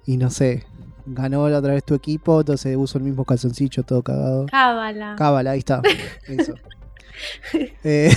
[0.05, 0.63] y no sé,
[1.05, 4.45] ganó la otra vez tu equipo, entonces uso el mismo calzoncillo todo cagado?
[4.47, 5.15] Cábala.
[5.17, 5.81] Cábala, ahí está.
[6.27, 6.53] Eso.
[7.85, 8.11] Eh,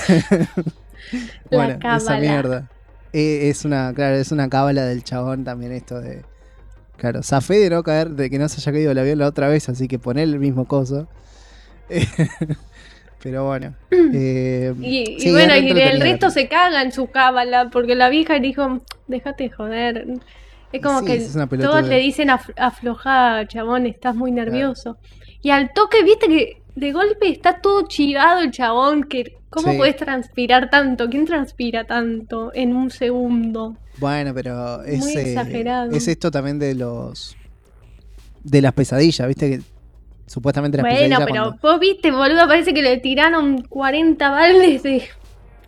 [1.50, 2.20] bueno, esa cábala.
[2.20, 2.68] mierda.
[3.12, 6.24] Eh, es una, claro, es una cábala del chabón también esto de.
[6.96, 9.48] Claro, zafé de no caer, de que no se haya caído el avión la otra
[9.48, 11.06] vez, así que poner el mismo coso.
[11.88, 12.04] Eh,
[13.22, 13.74] Pero bueno.
[13.90, 18.80] eh, Y, bueno, y el resto se caga en su cábala porque la vieja dijo,
[19.06, 20.06] déjate de joder.
[20.72, 24.98] Es como Sí, que es todos le dicen "Af- aflojá, chabón, estás muy nervioso.
[25.42, 29.78] Y al toque, viste que de golpe está todo chivado el chabón, que ¿cómo Sí.
[29.78, 31.08] puedes transpirar tanto?
[31.08, 33.76] ¿Quién transpira tanto en un segundo?
[33.98, 35.90] Bueno, pero es, Muy eh, exagerado.
[35.92, 37.34] es esto también de los.
[38.44, 39.50] de las pesadillas, ¿viste?
[39.50, 39.60] Que
[40.26, 41.18] supuestamente las Bueno, pesadillas.
[41.26, 45.02] pero cuando- vos viste, boludo, parece que le tiraron 40 baldes de,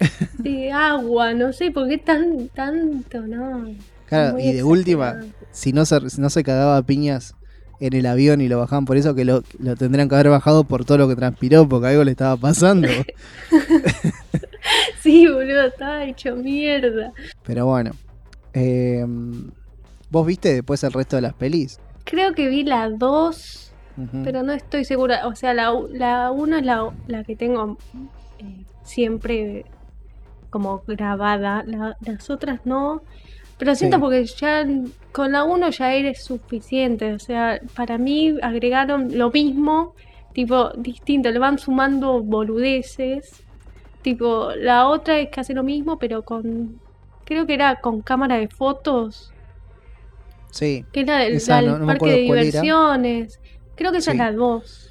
[0.38, 3.66] de agua, no sé por qué tan tanto, no.
[4.10, 5.20] Claro, Muy y de última,
[5.52, 7.34] si no se, si no se cagaba a piñas
[7.80, 10.64] en el avión y lo bajaban por eso, que lo, lo tendrían que haber bajado
[10.64, 12.88] por todo lo que transpiró, porque algo le estaba pasando.
[15.02, 17.12] Sí, boludo, estaba hecho mierda.
[17.44, 17.92] Pero bueno.
[18.52, 19.04] eh,
[20.10, 21.80] ¿Vos viste después el resto de las pelis?
[22.04, 24.22] Creo que vi la 2, Ujú.
[24.24, 25.26] pero no estoy segura.
[25.26, 27.78] O sea, la 1 es la, la que tengo
[28.38, 29.64] eh, siempre
[30.50, 31.62] como grabada.
[31.66, 33.02] La- las otras no.
[33.60, 34.00] Pero siento Sí.
[34.00, 34.66] porque ya
[35.12, 37.12] con la 1 ya eres suficiente.
[37.12, 39.94] O sea, para mí agregaron lo mismo,
[40.32, 41.30] tipo distinto.
[41.30, 43.42] Le van sumando boludeces.
[44.02, 46.80] Tipo, la otra es casi lo mismo, pero con.
[47.26, 49.32] Creo que era con cámara de fotos.
[50.50, 53.38] Sí, Que era del, Esa no- no parque de diversiones.
[53.76, 54.16] Creo que esa Sí.
[54.16, 54.86] es la 2.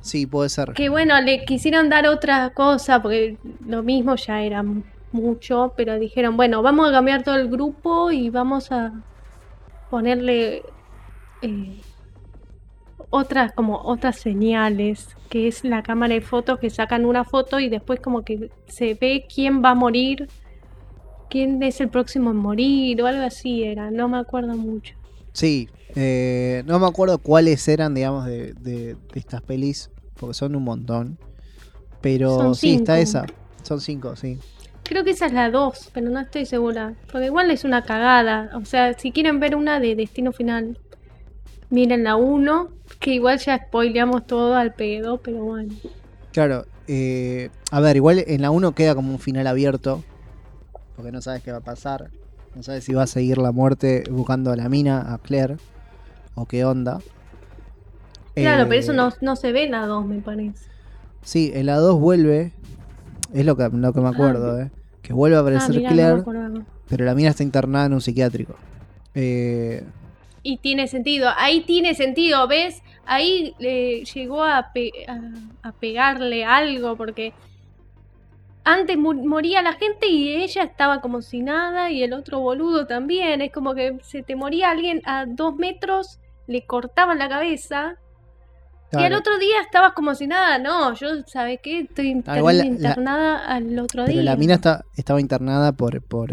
[0.00, 0.72] sí, puede ser.
[0.74, 5.98] Que bueno, le quisieron dar otra cosa, porque lo mismo ya era m- mucho, pero
[5.98, 8.92] dijeron, bueno, vamos a cambiar todo el grupo y vamos a
[9.90, 10.62] ponerle
[11.40, 11.80] eh,
[13.10, 17.68] otras, como otras señales, que es la cámara de fotos que sacan una foto y
[17.68, 20.28] después como que se ve quién va a morir,
[21.28, 24.94] quién es el próximo en morir o algo así era, no me acuerdo mucho.
[25.32, 30.54] Sí, eh, no me acuerdo cuáles eran, digamos, de, de- de estas pelis, porque son
[30.56, 31.18] un montón.
[32.00, 33.26] Pero Son sí, está esa.
[33.62, 34.38] Son cinco, sí.
[34.88, 36.94] Creo que esa es la 2, pero no estoy segura.
[37.12, 38.50] Porque igual es una cagada.
[38.54, 40.78] O sea, si quieren ver una de Destino Final,
[41.68, 45.74] miren la 1, que igual ya spoileamos todo al pedo, pero bueno.
[46.32, 50.02] Claro, eh, a ver, igual en la 1 queda como un final abierto,
[50.96, 52.10] porque no sabes qué va a pasar.
[52.54, 55.58] No sabes si va a seguir la muerte buscando a la mina, a Claire,
[56.34, 57.00] o qué onda.
[58.34, 60.66] Claro, Eh, pero eso no, no se ve en la 2, me parece.
[61.22, 62.52] Sí, en la 2 vuelve.
[63.32, 64.70] Es lo que, lo que me acuerdo, ¿eh?
[65.02, 66.22] Que vuelve a Ah, aparecer mirá, no Claire,
[66.88, 68.54] pero la mina está internada en un psiquiátrico.
[69.14, 69.84] Eh,
[70.42, 72.82] Y tiene sentido, ahí tiene sentido, ¿ves?
[73.04, 77.32] Ahí eh, llegó a, pe- a- a pegarle algo porque
[78.64, 82.86] antes mu- moría la gente y ella estaba como si nada y el otro boludo
[82.86, 83.40] también.
[83.40, 87.96] Es como que se te moría alguien a dos metros, le cortaban la cabeza
[88.90, 90.58] y al claro, otro día estabas como si nada.
[90.58, 91.80] No, yo, ¿sabes qué?
[91.80, 94.22] Estoy Ah, igual la- la- internada al otro pero día.
[94.30, 96.32] la mina está, estaba internada por, por,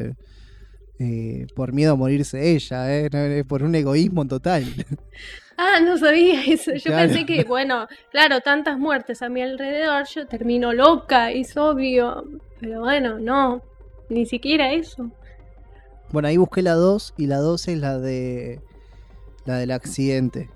[1.00, 3.10] eh, por miedo a morirse ella, ¿eh?
[3.12, 4.64] Eh, por un egoísmo total.
[5.58, 6.74] Ah, no sabía eso.
[6.74, 7.08] Yo Claro.
[7.08, 12.26] pensé que, bueno, claro, tantas muertes a mi alrededor, yo termino loca, es obvio.
[12.60, 13.62] Pero bueno, no,
[14.10, 15.10] ni siquiera eso.
[16.12, 18.60] Bueno, ahí busqué la 2 y la 2 es la de
[19.46, 20.50] la del accidente.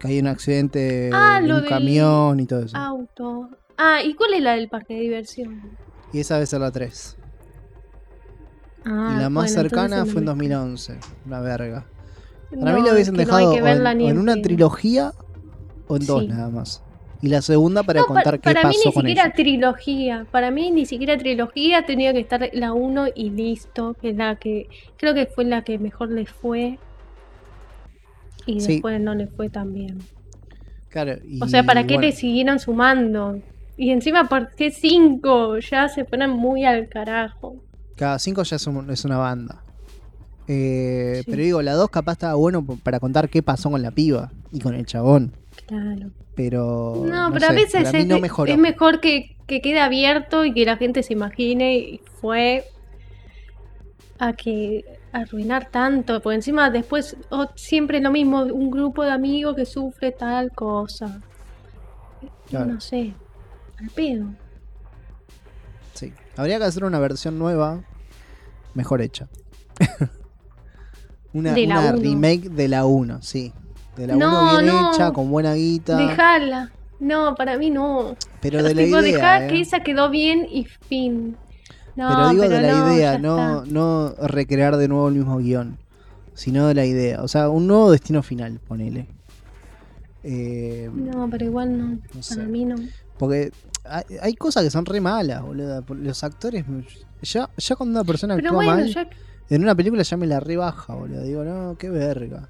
[0.00, 2.76] Que hay un accidente Ah, de un camión y todo eso.
[2.76, 3.50] Auto.
[3.76, 5.60] Ah, ¿y cuál es la del parque de diversión?
[6.12, 7.16] Y esa debe ser la 3.
[8.84, 10.98] Ah, y la más bueno, cercana fue en no me- 2011.
[11.26, 11.86] Una verga.
[12.50, 14.40] Para No, mí lo es hubiesen no dejado o en, verla ni o en una
[14.40, 15.12] trilogía
[15.86, 16.28] o en dos Sí.
[16.28, 16.82] nada más.
[17.22, 19.34] Y la segunda para No, contar qué para mí pasó ni con siquiera ella.
[19.34, 20.26] trilogía.
[20.30, 23.94] Para mí ni siquiera trilogía tenía que estar la 1 y listo.
[24.00, 26.78] Que es la que creo que fue la que mejor les fue.
[28.56, 28.72] Y Sí.
[28.74, 29.98] después no les fue tan bien.
[30.88, 33.38] Claro, y O sea, ¿para qué bueno, le siguieron sumando?
[33.76, 35.58] Y encima, ¿por qué 5?
[35.58, 37.56] Ya se ponen muy al carajo.
[37.96, 39.62] Cada 5 ya es, un- es una banda.
[40.48, 41.30] Eh, Sí.
[41.30, 44.58] Pero digo, la 2 capaz estaba bueno para contar qué pasó con la piba y
[44.58, 45.32] con el chabón.
[45.66, 46.10] Claro.
[46.34, 47.04] Pero.
[47.06, 50.76] No, pero a veces es, no es mejor que, que quede abierto y que la
[50.76, 52.64] gente se imagine y fue
[54.18, 56.20] a que arruinar tanto.
[56.20, 61.20] Porque encima después oh, siempre lo mismo, un grupo de amigos que sufre tal cosa.
[62.48, 62.74] Claro.
[62.74, 63.14] No sé,
[63.78, 64.26] al pedo.
[65.94, 66.12] Sí.
[66.36, 67.80] Habría que hacer una versión nueva,
[68.74, 69.28] mejor hecha.
[71.32, 73.52] una De remake de la 1, sí.
[73.96, 74.92] De la 1 No, bien no.
[74.92, 75.96] hecha, con buena guita.
[75.96, 76.72] Dejala.
[76.98, 78.14] No, para mí no.
[78.42, 79.12] pero de la tipo, idea.
[79.12, 79.48] dejá ¿eh?
[79.48, 81.36] que esa quedó bien y fin.
[82.00, 83.72] No, pero digo de la no, idea, no, está.
[83.72, 85.78] no recrear de nuevo el mismo guion.
[86.34, 87.22] Sino de la idea.
[87.22, 89.06] O sea, un nuevo destino final, ponele.
[90.22, 91.98] Eh, No, pero igual no.
[92.14, 92.36] No sé.
[92.36, 92.76] Para mí no.
[93.18, 93.52] Porque
[93.84, 95.84] hay, hay cosas que son re malas, boludo.
[95.88, 96.64] Los actores.
[97.22, 99.08] Ya, ya cuando una persona Pero actúa bueno, mal, ya
[99.50, 101.22] en una película ya me la rebaja, boludo.
[101.22, 102.48] Digo, no, qué verga.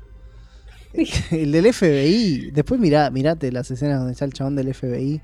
[1.30, 2.50] El del FBI.
[2.52, 5.20] Después mirá, mirate las escenas donde está el chabón del FBI.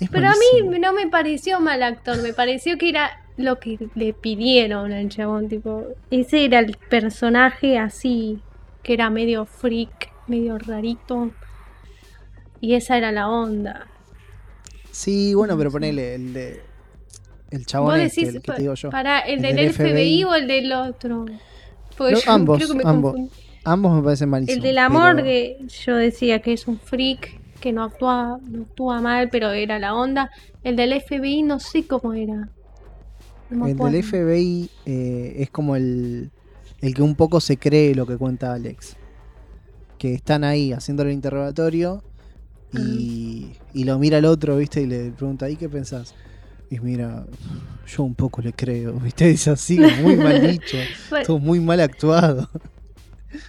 [0.00, 3.78] Es Pero a mí no me pareció mal actor, me pareció que era lo que
[3.94, 8.40] le pidieron al chabón, tipo, ese era el personaje así,
[8.82, 11.30] que era medio freak, medio rarito,
[12.60, 13.86] y esa era la onda.
[14.90, 16.62] Sí, bueno, pero ponele el de.
[17.50, 18.90] El chabón Vos este, decís, el que te digo yo.
[18.90, 21.24] para el, el del, del FBI, FBI o el del otro.
[21.96, 23.14] Porque No, yo ambos, creo que me ambos.
[23.64, 24.56] Ambos me parecen malísimos.
[24.56, 28.62] El de la pero- morgue, yo decía que es un freak, que no actúa, no
[28.62, 30.30] actúa mal, pero era la onda.
[30.64, 32.48] El del FBI no sé cómo era.
[33.50, 36.30] No El del FBI eh, es como el,
[36.80, 38.96] el que un poco se cree lo que cuenta Alex.
[39.98, 42.02] Que están ahí haciendo el interrogatorio
[42.72, 43.64] y, Ah.
[43.74, 44.82] y lo mira el otro, ¿viste?
[44.82, 46.14] Y le pregunta, ¿y qué pensás?
[46.70, 47.24] Y mira,
[47.86, 49.26] yo un poco le creo, ¿viste?
[49.28, 50.76] Dice así, muy mal dicho,
[51.08, 52.48] Bueno, todo muy mal actuado.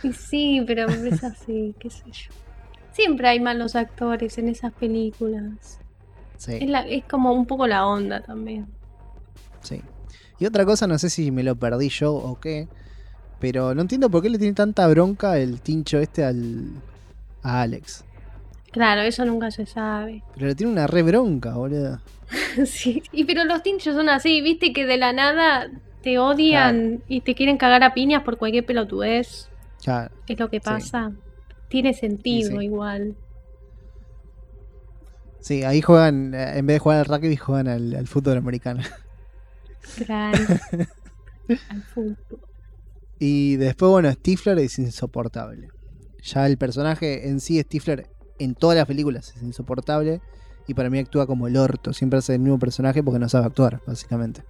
[0.04, 2.32] y sí, pero es así, qué sé yo.
[2.94, 5.80] Siempre hay malos actores en esas películas.
[6.38, 8.68] Sí, Es, la- es como un poco la onda también.
[9.62, 9.82] Sí.
[10.39, 12.67] Y otra cosa, no sé si me lo perdí yo o qué,
[13.39, 16.82] pero no entiendo por qué le tiene tanta bronca el tincho este al,
[17.43, 18.06] a Alex.
[18.72, 20.24] Claro, eso nunca se sabe.
[20.36, 22.00] Pero le tiene una re bronca, boludo.
[22.65, 25.69] sí, y pero los tinchos son así, viste que de la nada
[26.04, 29.50] te odian y te quieren cagar a piñas por cualquier pelotudez.
[29.84, 30.13] Claro.
[30.28, 31.12] Es lo que pasa.
[31.67, 32.65] Tiene sentido sí.
[32.65, 33.15] igual.
[35.39, 38.82] Sí, ahí juegan, eh, en vez de jugar al rugby, juegan al, al fútbol americano.
[40.05, 40.38] Claro.
[41.69, 42.15] Al fútbol.
[43.19, 45.69] Y después, bueno, Stifler es insoportable.
[46.23, 48.07] Ya el personaje en sí, Stifler,
[48.39, 50.21] en todas las películas es insoportable.
[50.67, 51.93] Y para mí actúa como el orto.
[51.93, 54.43] Siempre hace el mismo personaje porque no sabe actuar, básicamente.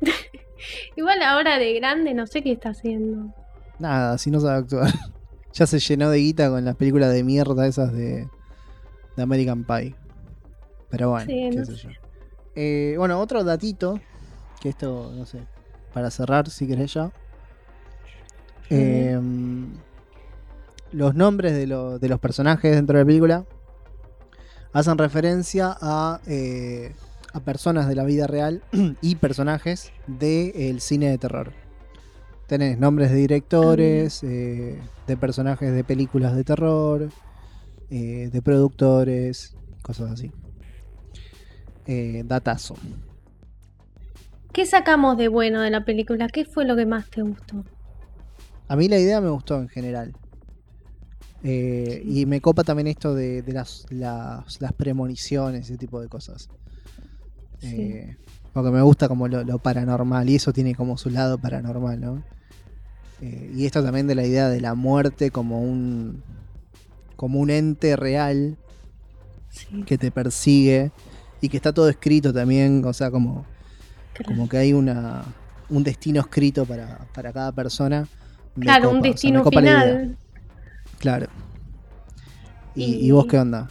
[0.96, 3.34] Igual ahora de grande no sé qué está haciendo.
[3.78, 4.92] Nada, si no sabe actuar.
[5.52, 8.28] ya se llenó de guita con las películas de mierda esas de,
[9.16, 9.94] de American Pie.
[10.90, 11.82] Pero bueno, Sí, qué no sé sé.
[11.88, 11.90] yo.
[12.62, 13.98] Eh, bueno, otro datito.
[14.60, 15.38] Que esto, no sé,
[15.94, 17.10] para cerrar, si querés ya.
[18.68, 19.72] Em,
[20.92, 23.44] los nombres de, lo- de los personajes dentro de la película.
[24.74, 26.94] hacen referencia a, eh,
[27.32, 28.62] a personas de la vida real
[29.00, 31.52] y personajes del cine de terror.
[32.46, 37.08] Tenés nombres de directores, eh, de personajes de películas de terror,
[37.88, 40.30] de productores, cosas así.
[41.92, 42.76] Eh, datazo.
[44.52, 46.28] ¿Qué sacamos de bueno de la película?
[46.28, 47.64] ¿Qué fue lo que más te gustó?
[48.68, 50.14] A mí la idea me gustó en general.
[51.42, 56.06] Eh, y me copa también esto de, de las, las, las premoniciones, ese tipo de
[56.06, 56.48] cosas.
[57.58, 57.80] Sí.
[57.80, 58.16] Eh,
[58.52, 62.22] porque me gusta como lo, lo paranormal y eso tiene como su lado paranormal, ¿no?
[63.20, 66.22] Eh, y esto también de la idea de la muerte como un
[67.16, 68.56] como un ente real
[69.50, 70.92] Sí, que te persigue
[71.40, 73.46] y que está todo escrito también, o sea, como,
[74.12, 74.34] claro.
[74.34, 75.24] como que hay una
[75.68, 78.08] un destino escrito para, para cada persona.
[78.58, 80.18] Claro, copa, un o sea, me destino final.
[80.98, 81.28] Claro.
[82.74, 83.68] ¿Y, Y- y vos qué onda?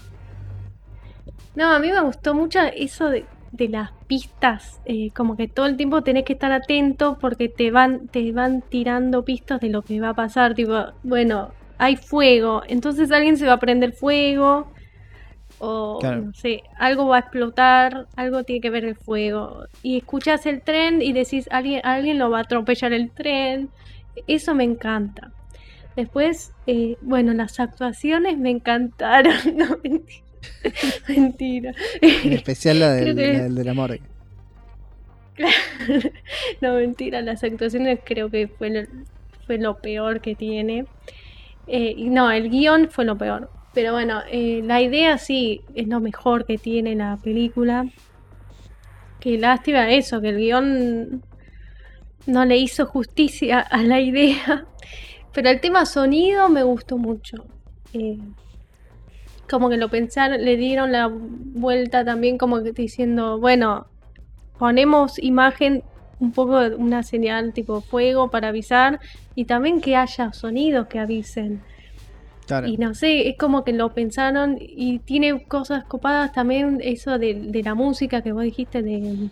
[1.56, 5.66] No, a mí me gustó mucho eso de, de las pistas, eh, como que todo
[5.66, 9.84] el tiempo tenés que estar atento porque te van, te van tirando pistas de lo
[9.84, 14.72] que va a pasar, tipo, bueno, hay fuego, entonces alguien se va a prender fuego,
[15.60, 16.22] o Claro.
[16.22, 20.62] no sé, algo va a explotar, algo tiene que ver el fuego, y escuchás el
[20.62, 23.70] tren y decís, alguien, alguien lo va a atropellar el tren,
[24.28, 25.32] eso me encanta.
[25.96, 30.24] Después, eh, bueno, las actuaciones me encantaron, no, mentira.
[31.10, 31.74] Mentira.
[32.02, 34.02] En especial la del, que- la del de la morgue.
[36.62, 38.82] no, mentira, las actuaciones creo que fue lo,
[39.46, 40.86] fue lo peor que tiene.
[41.68, 43.50] Eh, no, el guion fue lo peor.
[43.74, 47.86] Pero bueno, eh, la idea sí es lo mejor que tiene la película.
[49.20, 51.24] Qué lástima eso, que el guion
[52.26, 54.66] no le hizo justicia a la idea.
[55.34, 57.46] Pero el tema sonido me gustó mucho.
[57.94, 58.18] Eh,
[59.50, 63.88] como que lo pensaron, le dieron la vuelta también como que diciendo, bueno,
[64.58, 65.84] ponemos imagen
[66.20, 69.00] un poco una señal tipo fuego para avisar
[69.36, 71.62] y también que haya sonidos que avisen.
[72.50, 72.68] Claro.
[72.68, 77.36] Y no sé, es como que lo pensaron y tiene cosas copadas también eso de,
[77.36, 79.30] de la música que vos dijiste de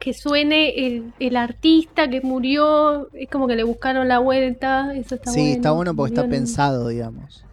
[0.00, 5.14] que suene el, el artista que murió, es como que le buscaron la vuelta, eso
[5.14, 5.52] está sí, bueno.
[5.54, 7.44] está bueno porque está pensado, digamos.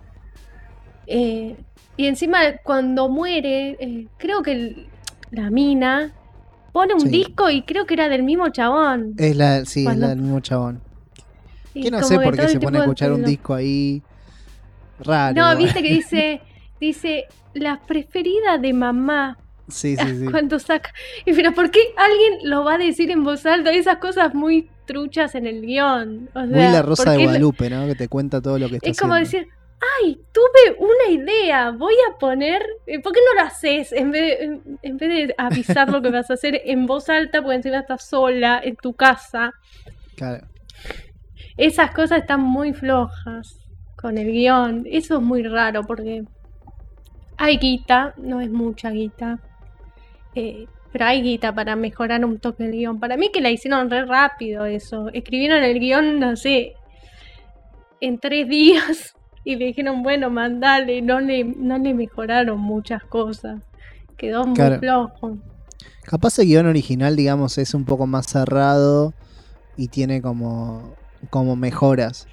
[1.06, 1.56] eh,
[1.96, 4.88] y encima cuando muere, eh, creo que el-
[5.32, 6.12] la mina
[6.72, 7.10] pone un Sí.
[7.10, 9.14] disco y creo que era del mismo chabón.
[9.18, 10.83] Es la, sí, es la del mismo chabón.
[11.74, 14.02] Que no sé por qué se pone a escuchar un disco ahí.
[15.00, 15.36] Raro.
[15.36, 16.42] No, viste que dice,
[16.80, 19.38] dice, la preferida de mamá.
[19.68, 20.26] Sí, sí, sí.
[20.30, 20.94] Cuando saca.
[21.26, 23.72] Y pero ¿por qué alguien lo va a decir en voz alta?
[23.72, 26.30] Esas cosas muy truchas en el guion.
[26.36, 27.88] O Muy sea, la Rosa ¿por de Guadalupe, ¿no?
[27.88, 29.48] Que te cuenta todo lo que está Es como haciendo.
[29.48, 29.54] decir,
[30.02, 33.92] ay, tuve una idea, voy a poner, eh, ¿por qué no lo haces?
[33.94, 37.10] En vez, de, en, en vez de avisar lo que vas a hacer en voz
[37.10, 39.54] alta, porque encima estás sola en tu casa.
[40.16, 40.46] Claro.
[41.58, 43.58] Esas cosas están muy flojas
[43.96, 44.86] con el guion.
[44.90, 46.24] Eso es muy raro porque
[47.38, 49.40] hay guita, no es mucha guita.
[50.36, 53.00] eh, pero hay guita para mejorar un toque el guion.
[53.00, 55.10] Para mí que la hicieron re rápido eso.
[55.12, 56.74] Escribieron el guion, no sé,
[58.00, 61.02] en tres días y le dijeron, bueno, mandale.
[61.02, 63.60] No le, no le mejoraron muchas cosas.
[64.18, 64.78] Quedó muy Claro.
[64.80, 65.38] flojo.
[66.04, 69.14] Capaz el guion original, digamos, es un poco más cerrado
[69.76, 70.94] y tiene como,
[71.30, 72.28] como mejoras.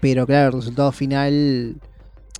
[0.00, 1.76] Pero claro, el resultado final,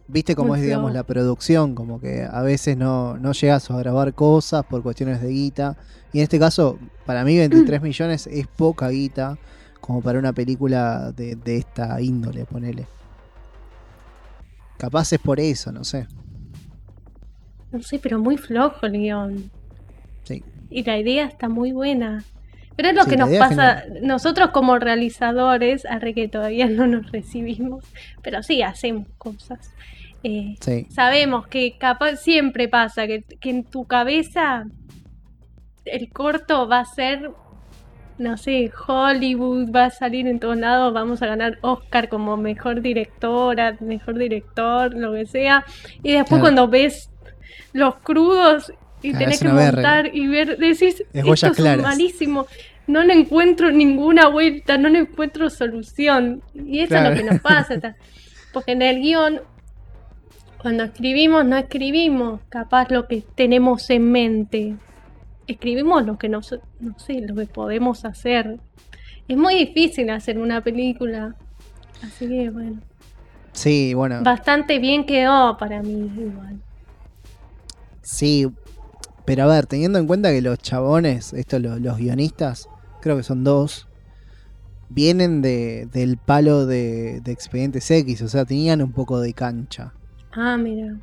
[0.08, 4.14] viste cómo es, digamos, la producción, como que a veces no, no llegas a grabar
[4.14, 5.76] cosas por cuestiones de guita.
[6.12, 9.38] Y en este caso, para mí 23 millones es poca guita
[9.80, 12.86] como para una película de, de esta índole, ponele.
[14.78, 16.06] Capaz es por eso, no sé.
[17.70, 19.50] No sé, pero muy flojo el guion.
[20.24, 20.44] Sí.
[20.68, 22.24] Y la idea está muy buena.
[22.76, 27.10] Pero es lo Sí, que nos pasa nosotros como realizadores, arre que todavía no nos
[27.12, 27.84] recibimos,
[28.22, 29.72] pero sí hacemos cosas.
[30.24, 30.86] Eh, Sí.
[30.90, 34.64] sabemos que capaz siempre pasa que, que en tu cabeza
[35.84, 37.30] el corto va a ser,
[38.18, 42.80] no sé, Hollywood, va a salir en todos lados, vamos a ganar Oscar como mejor
[42.82, 45.64] directora, mejor director, lo que sea.
[46.04, 46.42] Y después Claro.
[46.42, 47.10] cuando ves
[47.72, 48.72] los crudos
[49.02, 51.82] y tenés que montar y ver, decís, Es esto es claras".
[51.84, 52.46] malísimo.
[52.86, 56.42] No le encuentro ninguna vuelta, no le encuentro solución.
[56.54, 57.96] Y eso es lo que nos pasa.
[58.52, 59.40] Porque en el guion,
[60.60, 64.76] cuando escribimos, no escribimos capaz lo que tenemos en mente.
[65.46, 68.58] Escribimos lo que nos, no sé, lo que podemos hacer.
[69.28, 71.34] Es muy difícil hacer una película.
[72.02, 72.80] Así que bueno,
[73.52, 74.22] Sí, bueno.
[74.22, 76.60] bastante bien quedó para mí igual.
[78.02, 78.48] Sí,
[79.34, 82.68] pero a ver, teniendo en cuenta que los chabones, estos los, los guionistas,
[83.00, 83.86] creo que son dos,
[84.90, 89.94] vienen de, del palo de, de Expedientes X, o sea, tenían un poco de cancha.
[90.32, 90.96] Ah, mira.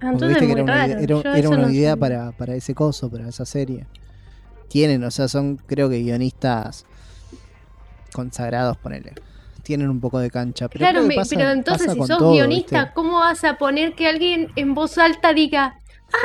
[0.00, 1.22] Ah, entonces viste que muy era una, raro.
[1.34, 3.86] era, una no idea para, para ese coso, para esa serie.
[4.66, 6.84] Tienen, o sea, son creo que guionistas
[8.12, 9.12] consagrados, ponele.
[9.62, 10.66] Tienen un poco de cancha.
[10.66, 12.92] Pero Claro, me- pasa- pero entonces si sos todo, guionista, ¿viste?
[12.92, 15.76] ¿cómo vas a poner que alguien en voz alta diga,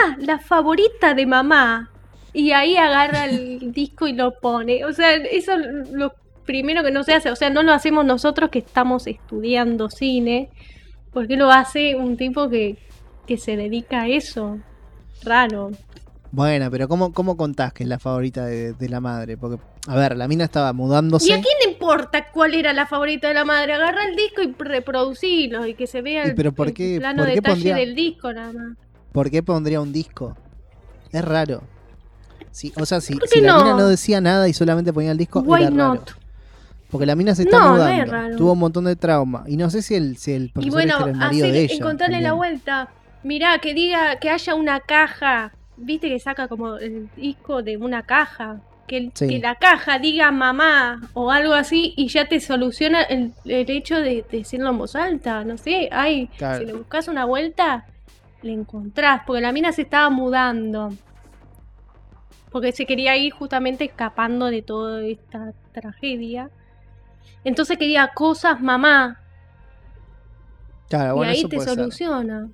[0.06, 1.90] ah, la favorita de mamá?
[2.34, 4.86] Y ahí agarra el disco y lo pone.
[4.86, 6.14] O sea, eso es lo
[6.46, 7.30] primero que no se hace.
[7.32, 10.50] O sea, no lo hacemos nosotros que estamos estudiando cine.
[11.14, 12.78] porque lo hace un tipo que,
[13.28, 14.60] que se dedica a eso?
[15.24, 15.72] Raro.
[16.34, 19.36] Bueno, pero ¿cómo, cómo contás que es la favorita de, de la madre?
[19.36, 21.28] Porque, a ver, la mina estaba mudándose.
[21.28, 23.74] ¿Y a quién le importa cuál era la favorita de la madre?
[23.74, 26.98] Agarra el disco y reproducilo y que se vea ¿Y el, pero por el qué-
[27.00, 28.78] plano por qué detalle pondría- del disco nada más.
[29.12, 30.36] ¿Por qué pondría un disco?
[31.12, 31.64] Es raro.
[32.52, 33.64] Sí, o sea, si, ¿Por si qué la no?
[33.64, 35.94] mina no decía nada y solamente ponía el disco, Why era raro.
[35.96, 36.12] not?
[36.90, 38.04] Porque la mina se está No, no mudando.
[38.04, 38.36] es raro.
[38.36, 39.44] Tuvo un montón de trauma.
[39.48, 41.54] Y no sé si el, si el Y profesor bueno, este era el marido hacer-
[41.54, 41.76] de ella.
[41.76, 42.90] encontrarle la vuelta.
[43.24, 45.54] Mirá, que diga que haya una caja.
[45.78, 48.60] Viste que saca como el disco de una caja.
[48.88, 49.28] Que, el- Sí.
[49.28, 53.96] que la caja diga mamá o algo así y ya te soluciona el, el hecho
[53.96, 55.46] de, de decirlo en voz alta.
[55.46, 56.60] No sé, ay, Claro.
[56.60, 57.86] si le buscas una vuelta,
[58.42, 59.22] le encontrás.
[59.26, 60.90] Porque la mina se estaba mudando.
[62.52, 66.50] Porque se quería ir justamente escapando de toda esta tragedia.
[67.44, 69.20] Entonces quería cosas mamá.
[70.90, 71.78] Claro, bueno, y ahí eso te puede ser.
[71.78, 72.50] soluciona.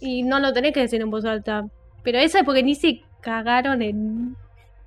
[0.00, 1.66] Y no lo tenés que decir en voz alta.
[2.02, 4.36] Pero esa es porque ni se cagaron en,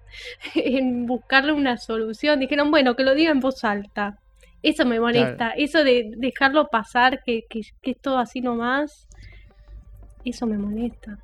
[0.56, 2.40] en buscarle una solución.
[2.40, 4.20] Dijeron, bueno, que lo diga en voz alta.
[4.62, 5.52] Eso me molesta.
[5.52, 9.08] Eso de dejarlo pasar, que, que, que es todo así nomás.
[10.26, 11.18] Eso me molesta.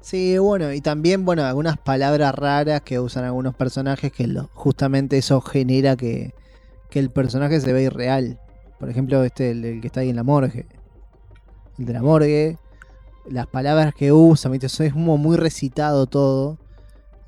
[0.00, 5.18] Sí, bueno, y también, bueno, algunas palabras raras que usan algunos personajes que lo- justamente
[5.18, 6.32] eso genera que,
[6.88, 8.38] que el personaje se ve irreal.
[8.78, 10.66] Por ejemplo, este, el, el que está ahí en la morgue.
[11.78, 12.56] El de la morgue.
[13.28, 14.50] Las palabras que usa.
[14.54, 16.56] Eso es como muy recitado todo.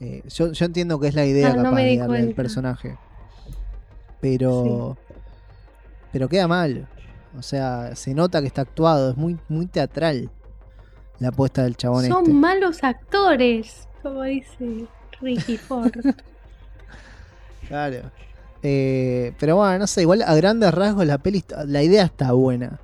[0.01, 2.35] Eh, yo, yo entiendo que es la idea Ah, no capaz me de darle al
[2.35, 2.97] personaje.
[4.21, 4.97] Pero.
[6.11, 6.89] Pero queda mal.
[7.39, 9.11] O sea, se nota que está actuado.
[9.11, 10.31] Es muy, muy teatral.
[11.23, 12.33] La apuesta del chabón Son este.
[12.33, 14.87] malos actores, como dice
[15.21, 15.93] Ricky Ford.
[17.69, 18.11] Claro.
[18.63, 22.79] Eh, pero bueno, no sé, igual a grandes rasgos la peli, la idea está buena.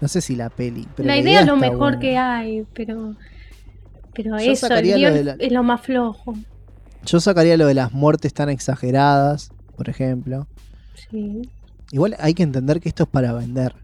[0.00, 1.98] No sé si la peli, pero la la, idea es lo mejor buena.
[1.98, 3.14] que hay, pero.
[4.14, 6.34] Pero Yo eso, el lo la- es lo más flojo.
[7.04, 10.46] Yo sacaría lo de las muertes tan exageradas, por ejemplo.
[11.10, 11.42] Sí.
[11.90, 13.74] Igual hay que entender que esto es para vender.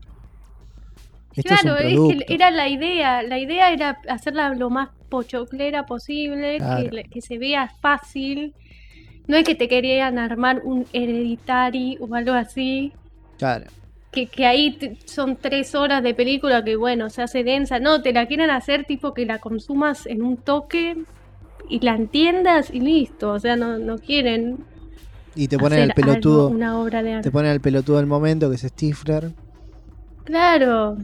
[1.37, 2.25] Esto claro, es un es, producto.
[2.27, 3.23] que era la idea.
[3.23, 6.91] La idea era hacerla lo más pochoclera posible, Claro.
[7.11, 8.55] que, se vea fácil.
[9.27, 12.93] No es que te querían armar un hereditary o algo así.
[13.39, 13.67] Claro.
[14.13, 17.81] Que, que ahí son tres horas de película que, bueno, se hace densa.
[17.81, 20.97] No, te la quieren hacer tipo que la consumas en un toque
[21.69, 23.33] y la entiendas y listo.
[23.33, 24.59] O sea, no, no quieren
[25.35, 26.43] Y te ponen al pelotudo.
[26.47, 27.29] algo, una obra de arte.
[27.29, 29.33] Te ponen al pelotudo del momento, que es Stifler.
[30.25, 30.97] Claro,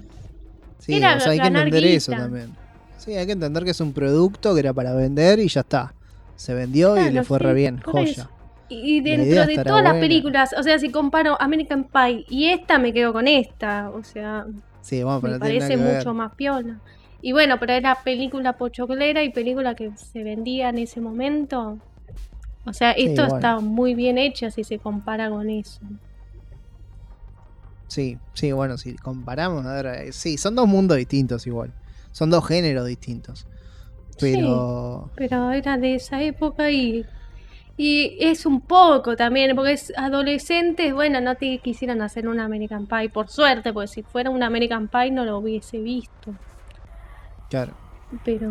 [0.81, 2.55] Sí, Era o sea, hay que entender eso también.
[2.99, 5.95] Sí, hay que entender que es un producto que era para vender y ya está.
[6.37, 7.81] Se vendió y le fue sí, re bien.
[7.83, 8.11] Joya.
[8.11, 8.31] eso.
[8.69, 12.93] Y dentro de todas las películas, o sea, si comparo American Pie y esta, me
[12.93, 13.91] quedo con esta.
[13.91, 14.47] O sea,
[14.81, 16.79] Sí, me parece mucho más piola.
[17.23, 21.79] Y bueno, pero era película pochoclera y película que se vendía en ese momento.
[22.65, 23.37] O sea, Sí, esto bueno.
[23.37, 25.81] está muy bien hecha si se compara con eso.
[27.91, 31.75] Sí, sí, bueno, si comparamos, a ver, eh, sí, son dos mundos distintos igual.
[32.13, 33.47] Son dos géneros distintos.
[34.21, 37.05] Pero Pero era de esa época y,
[37.77, 42.87] y es un poco también, porque es adolescentes, bueno, no te quisieran hacer un American
[42.87, 46.37] Pie, por suerte, porque si fuera un American Pie no lo hubiese visto.
[47.49, 47.77] claro.
[48.25, 48.49] Pero,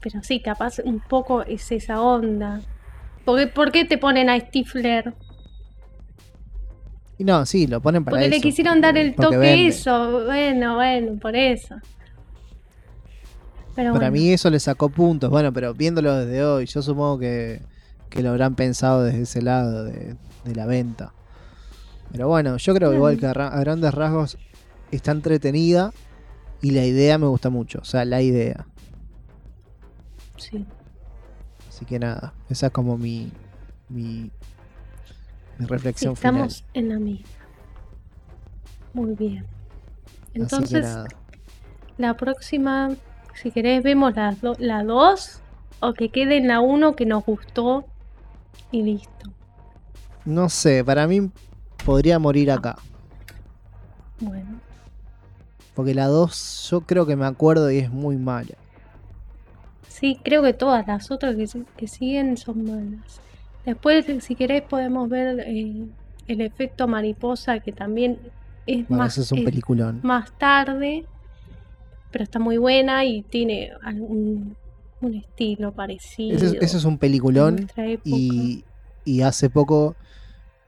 [0.00, 2.60] pero sí, capaz un poco es esa onda.
[3.24, 5.14] Porque, ¿Por qué te ponen a Stifler?
[7.18, 9.68] Y no, sí, lo ponen para Porque le eso, quisieron dar el toque vende.
[9.68, 10.24] eso.
[10.26, 11.76] Bueno, bueno, por eso.
[13.74, 14.12] Pero Para bueno.
[14.12, 15.30] mí eso le sacó puntos.
[15.30, 17.62] Bueno, pero viéndolo desde hoy, yo supongo que,
[18.08, 21.12] que lo habrán pensado desde ese lado de, de la venta.
[22.12, 24.38] Pero bueno, yo creo que igual que a grandes rasgos
[24.92, 25.92] está entretenida
[26.62, 27.80] y la idea me gusta mucho.
[27.80, 28.66] O sea, la idea.
[30.36, 30.64] Sí.
[31.68, 33.32] Así que nada, esa es como mi,
[33.88, 34.30] mi,
[35.58, 37.26] mi reflexión estamos en la misma.
[38.92, 39.46] Muy bien.
[40.34, 40.86] Entonces,
[41.98, 42.90] la próxima
[43.34, 45.40] si querés vemos las do- la 2
[45.80, 47.84] o que quede en la 1 que nos gustó
[48.70, 49.30] y listo.
[50.24, 51.30] No sé, para mí
[51.84, 52.76] podría morir acá.
[54.20, 54.60] Bueno,
[55.74, 58.54] Porque la 2 yo creo que me acuerdo y es muy mala.
[59.88, 61.36] sí, creo que todas las otras
[61.76, 63.20] que siguen son malas.
[63.64, 65.86] Después, si querés, podemos ver eh,
[66.26, 68.18] el efecto mariposa, que también
[68.66, 70.00] es Bueno, más, es un peliculón.
[70.02, 71.04] más tarde,
[72.10, 74.56] pero está muy buena y tiene algún
[75.00, 76.36] un estilo parecido.
[76.36, 77.68] Ese es, un peliculón
[78.04, 78.64] y,
[79.04, 79.96] y hace poco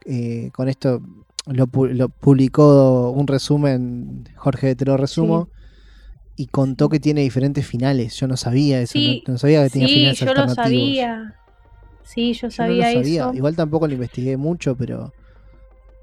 [0.04, 1.00] eh, con esto
[1.46, 5.48] lo, lo publicó un resumen, Jorge te lo resumo,
[6.36, 8.14] y contó que tiene diferentes finales.
[8.16, 11.34] Yo no sabía eso, Sí, no, no sabía que tenía sí, finales yo lo sabía.
[12.06, 13.22] Sí, yo Yo no sabía, lo sabía.
[13.24, 13.34] eso.
[13.34, 15.12] Igual tampoco lo investigué mucho, pero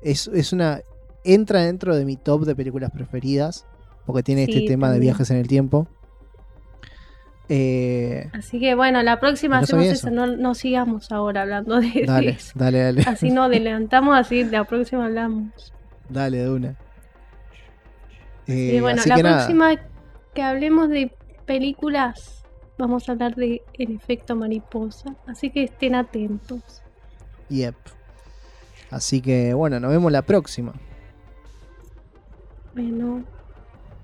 [0.02, 0.82] es, es una.
[1.24, 3.66] Entra dentro de mi top de películas preferidas.
[4.06, 5.88] Porque tiene este tema de viajes en el tiempo.
[7.50, 9.94] Eh, Así que bueno, la próxima No hacemos eso.
[10.08, 10.12] eso.
[10.12, 11.88] No, no sigamos ahora hablando de,
[12.32, 12.52] eso.
[12.56, 13.02] dale, dale.
[13.04, 15.74] Así no adelantamos, así la próxima hablamos.
[16.10, 16.76] Dale, de una.
[18.48, 19.76] Y Eh, bueno, así la que nada, próxima
[20.34, 21.12] que hablemos de
[21.46, 22.43] películas,
[22.78, 25.16] vamos a hablar de El efecto mariposa.
[25.28, 26.82] Así que estén atentos.
[27.50, 27.76] yep.
[28.90, 30.74] Así que bueno, nos vemos la próxima.
[32.74, 33.24] Bueno,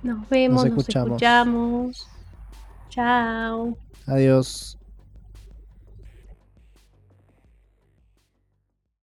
[0.01, 1.09] nos vemos, nos escuchamos.
[1.09, 2.07] escuchamos.
[2.89, 3.77] Chao.
[4.07, 4.78] Adiós.